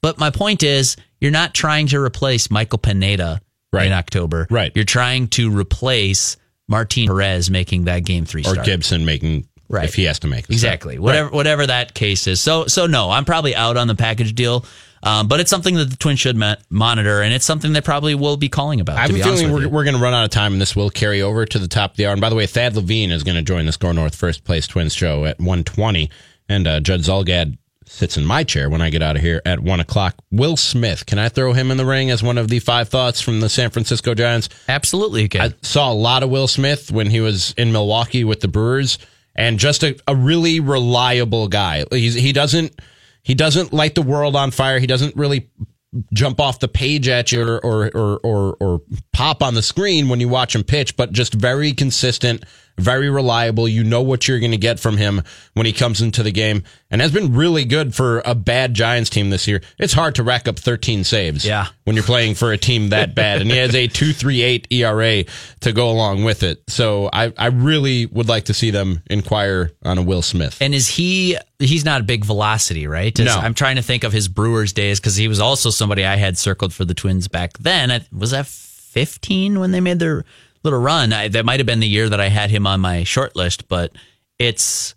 [0.01, 3.39] but my point is, you're not trying to replace Michael Pineda
[3.71, 3.85] Right.
[3.87, 4.47] in October.
[4.49, 4.71] Right.
[4.75, 6.37] You're trying to replace
[6.69, 8.65] Martin Perez making that game three Or start.
[8.65, 9.83] Gibson making Right.
[9.85, 10.93] if he has to make Exactly.
[10.95, 11.03] start.
[11.03, 12.39] Whatever whatever that case is.
[12.39, 14.65] So so no, I'm probably out on the package deal.
[15.01, 18.15] Um, but it's something that the Twins should ma- monitor, and it's something they probably
[18.15, 18.97] will be calling about.
[18.97, 20.51] I have to a be honest feeling we're, we're going to run out of time,
[20.51, 22.11] and this will carry over to the top of the hour.
[22.11, 24.67] And by the way, Thad Levine is going to join the SKOR North First Place
[24.67, 26.09] Twins show at 120,
[26.49, 27.57] and uh, Judd Zulgad
[27.89, 30.15] sits in my chair when I get out of here at 1 o'clock.
[30.31, 33.21] Will Smith, can I throw him in the ring as one of the five thoughts
[33.21, 34.49] from the San Francisco Giants?
[34.67, 35.41] Absolutely, you can.
[35.41, 38.97] I saw a lot of Will Smith when he was in Milwaukee with the Brewers,
[39.35, 41.85] and just a, a really reliable guy.
[41.91, 42.79] He's, he doesn't
[43.23, 44.79] he doesn't light the world on fire.
[44.79, 45.49] He doesn't really
[46.13, 48.81] jump off the page at you or or or or, or
[49.11, 52.43] pop on the screen when you watch him pitch, but just very consistent,
[52.79, 53.67] very reliable.
[53.67, 55.21] You know what you're going to get from him
[55.53, 59.09] when he comes into the game, and has been really good for a bad Giants
[59.09, 59.61] team this year.
[59.77, 61.67] It's hard to rack up 13 saves, Yeah.
[61.83, 65.25] when you're playing for a team that bad, and he has a 2.38 ERA
[65.61, 66.63] to go along with it.
[66.67, 70.57] So I I really would like to see them inquire on a Will Smith.
[70.61, 71.37] and is he?
[71.59, 73.17] He's not a big velocity, right?
[73.19, 73.35] Is- No.
[73.37, 76.37] I'm trying to think of his Brewers days because he was also somebody I had
[76.37, 78.05] circled for the Twins back then.
[78.13, 80.23] Was that 15 when they made their
[80.63, 81.13] little run?
[81.13, 83.67] I, that might have been the year that I had him on my short list,
[83.67, 83.91] but
[84.37, 84.95] it's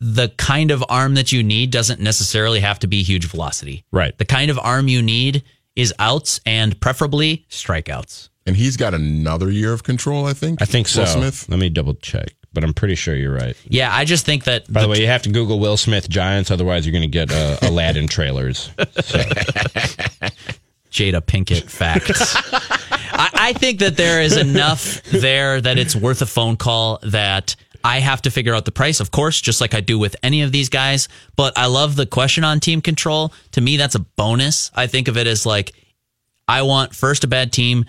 [0.00, 3.84] the kind of arm that you need doesn't necessarily have to be huge velocity.
[3.90, 4.16] Right.
[4.18, 5.44] The kind of arm you need
[5.76, 8.28] is outs and preferably strikeouts.
[8.46, 10.60] And he's got another year of control, I think.
[10.60, 11.00] I think so.
[11.00, 11.48] Will Smith.
[11.48, 13.56] Let me double check, but I'm pretty sure you're right.
[13.64, 16.50] Yeah, I just think that By the way, you have to Google Will Smith Giants,
[16.50, 18.70] otherwise you're going to get uh, Aladdin trailers.
[19.00, 19.18] So,
[20.94, 22.36] Jada Pinkett facts.
[23.12, 27.56] I, I think that there is enough there that it's worth a phone call that
[27.82, 30.42] I have to figure out the price, of course, just like I do with any
[30.42, 31.08] of these guys.
[31.36, 33.32] But I love the question on team control.
[33.52, 34.70] To me, that's a bonus.
[34.74, 35.72] I think of it as like,
[36.48, 37.84] I want first a bad team.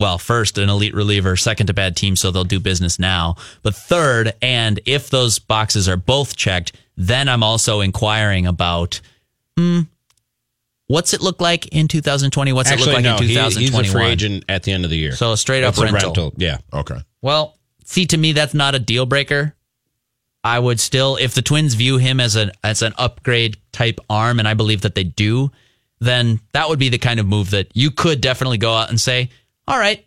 [0.00, 3.36] well, first, an elite reliever, second, a bad team, so they'll do business now.
[3.62, 9.02] But third, and if those boxes are both checked, then I'm also inquiring about,
[9.58, 9.82] hmm,
[10.90, 12.52] what's it look like in 2020?
[12.52, 13.84] What's Actually, it look like no, in he- 2021?
[13.84, 15.12] he's a free agent at the end of the year.
[15.12, 16.34] So a straight up It's a rental.
[16.36, 16.58] Yeah.
[16.72, 16.98] Okay.
[17.22, 19.54] Well, see, to me, that's not a deal breaker.
[20.42, 24.38] I would still, if the Twins view him as an as an upgrade type arm,
[24.38, 25.50] and I believe that they do,
[26.00, 28.98] then that would be the kind of move that you could definitely go out and
[29.00, 29.28] say,
[29.68, 30.04] "All right,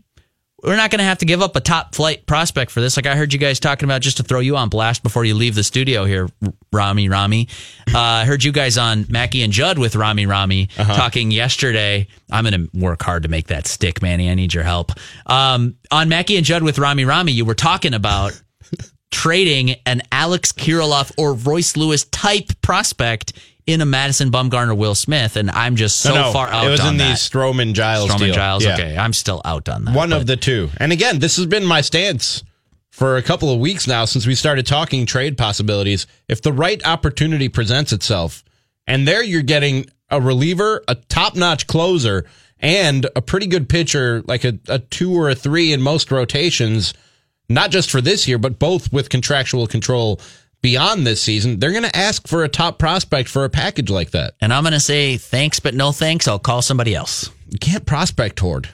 [0.64, 3.06] we're not going to have to give up a top flight prospect for this." Like
[3.06, 5.56] I heard you guys talking about, just to throw you on blast before you leave
[5.56, 6.30] the studio here,
[6.72, 7.48] Ramie Ramie.
[7.94, 12.08] Uh, I heard you guys on Mackey and Judd with Ramie Ramie talking yesterday.
[12.32, 14.30] I'm going to work hard to make that stick, Manny.
[14.30, 14.92] I need your help.
[15.26, 18.40] Um, on Mackey and Judd with Ramie Ramie, you were talking about
[19.12, 23.34] trading an Alex Kirilloff or Royce Lewis type prospect
[23.66, 26.70] in a Madison Bumgarner Will Smith, and I'm just so No, no, far out It
[26.70, 27.18] was on in the that.
[27.18, 28.34] Stroman Giles Stroman deal.
[28.34, 28.66] Giles.
[28.66, 28.74] Yeah.
[28.74, 29.96] Okay, I'm still out on that.
[29.96, 30.70] One but- of the two.
[30.78, 32.44] And again, this has been my stance
[32.90, 36.06] for a couple of weeks now since we started talking trade possibilities.
[36.28, 38.44] If the right opportunity presents itself,
[38.86, 42.26] and there you're getting a reliever, a top notch closer,
[42.60, 46.94] and a pretty good pitcher, like a, a two or a three in most rotations,
[47.50, 50.20] not just for this year, but both with contractual control
[50.64, 54.10] beyond this season, they're going to ask for a top prospect for a package like
[54.12, 54.34] that.
[54.42, 56.28] And I'm going to say thanks, but no thanks.
[56.28, 57.30] I'll call somebody else.
[57.50, 58.70] You can't prospect hoard.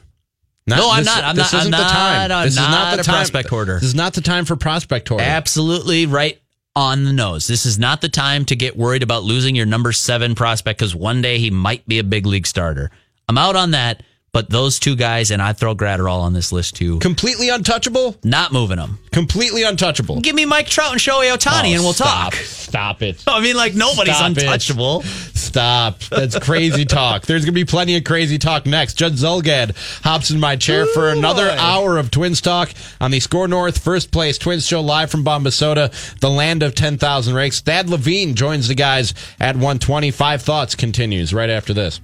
[0.65, 1.23] Not- No, I'm this- not.
[1.25, 2.31] I'm this not- I'm isn't the not- time.
[2.31, 3.15] I'm This is not not the time.
[3.15, 3.73] prospect hoarder.
[3.75, 5.21] This is not the time for prospect hoard.
[5.21, 6.39] Absolutely right
[6.75, 7.47] on the nose.
[7.47, 10.95] This is not the time to get worried about losing your number seven prospect because
[10.95, 12.91] one day he might be a big league starter.
[13.27, 16.75] I'm out on that, but those two guys, and I throw Graterol on this list
[16.75, 16.99] too.
[16.99, 18.15] Completely untouchable.
[18.23, 18.99] Not moving them.
[19.11, 20.21] Completely untouchable.
[20.21, 22.34] Give me Mike Trout and Shohei Ohtani, Oh, and we'll stop.
[22.34, 22.36] talk.
[22.43, 23.23] Stop it.
[23.27, 24.38] I mean, like nobody's Stop it.
[24.43, 25.01] untouchable.
[25.01, 25.99] Stop.
[26.11, 27.25] That's crazy talk.
[27.25, 28.93] There's going to be plenty of crazy talk next.
[28.95, 32.71] Judd Zulgad hops in my chair for another hour of Twins talk
[33.01, 37.34] on the SKOR North First Place Twins show live from Bombasota, the land of 10,000
[37.34, 37.61] rakes.
[37.61, 40.41] Thad Levine joins the guys at 125.
[40.43, 41.99] Thoughts continues right after this.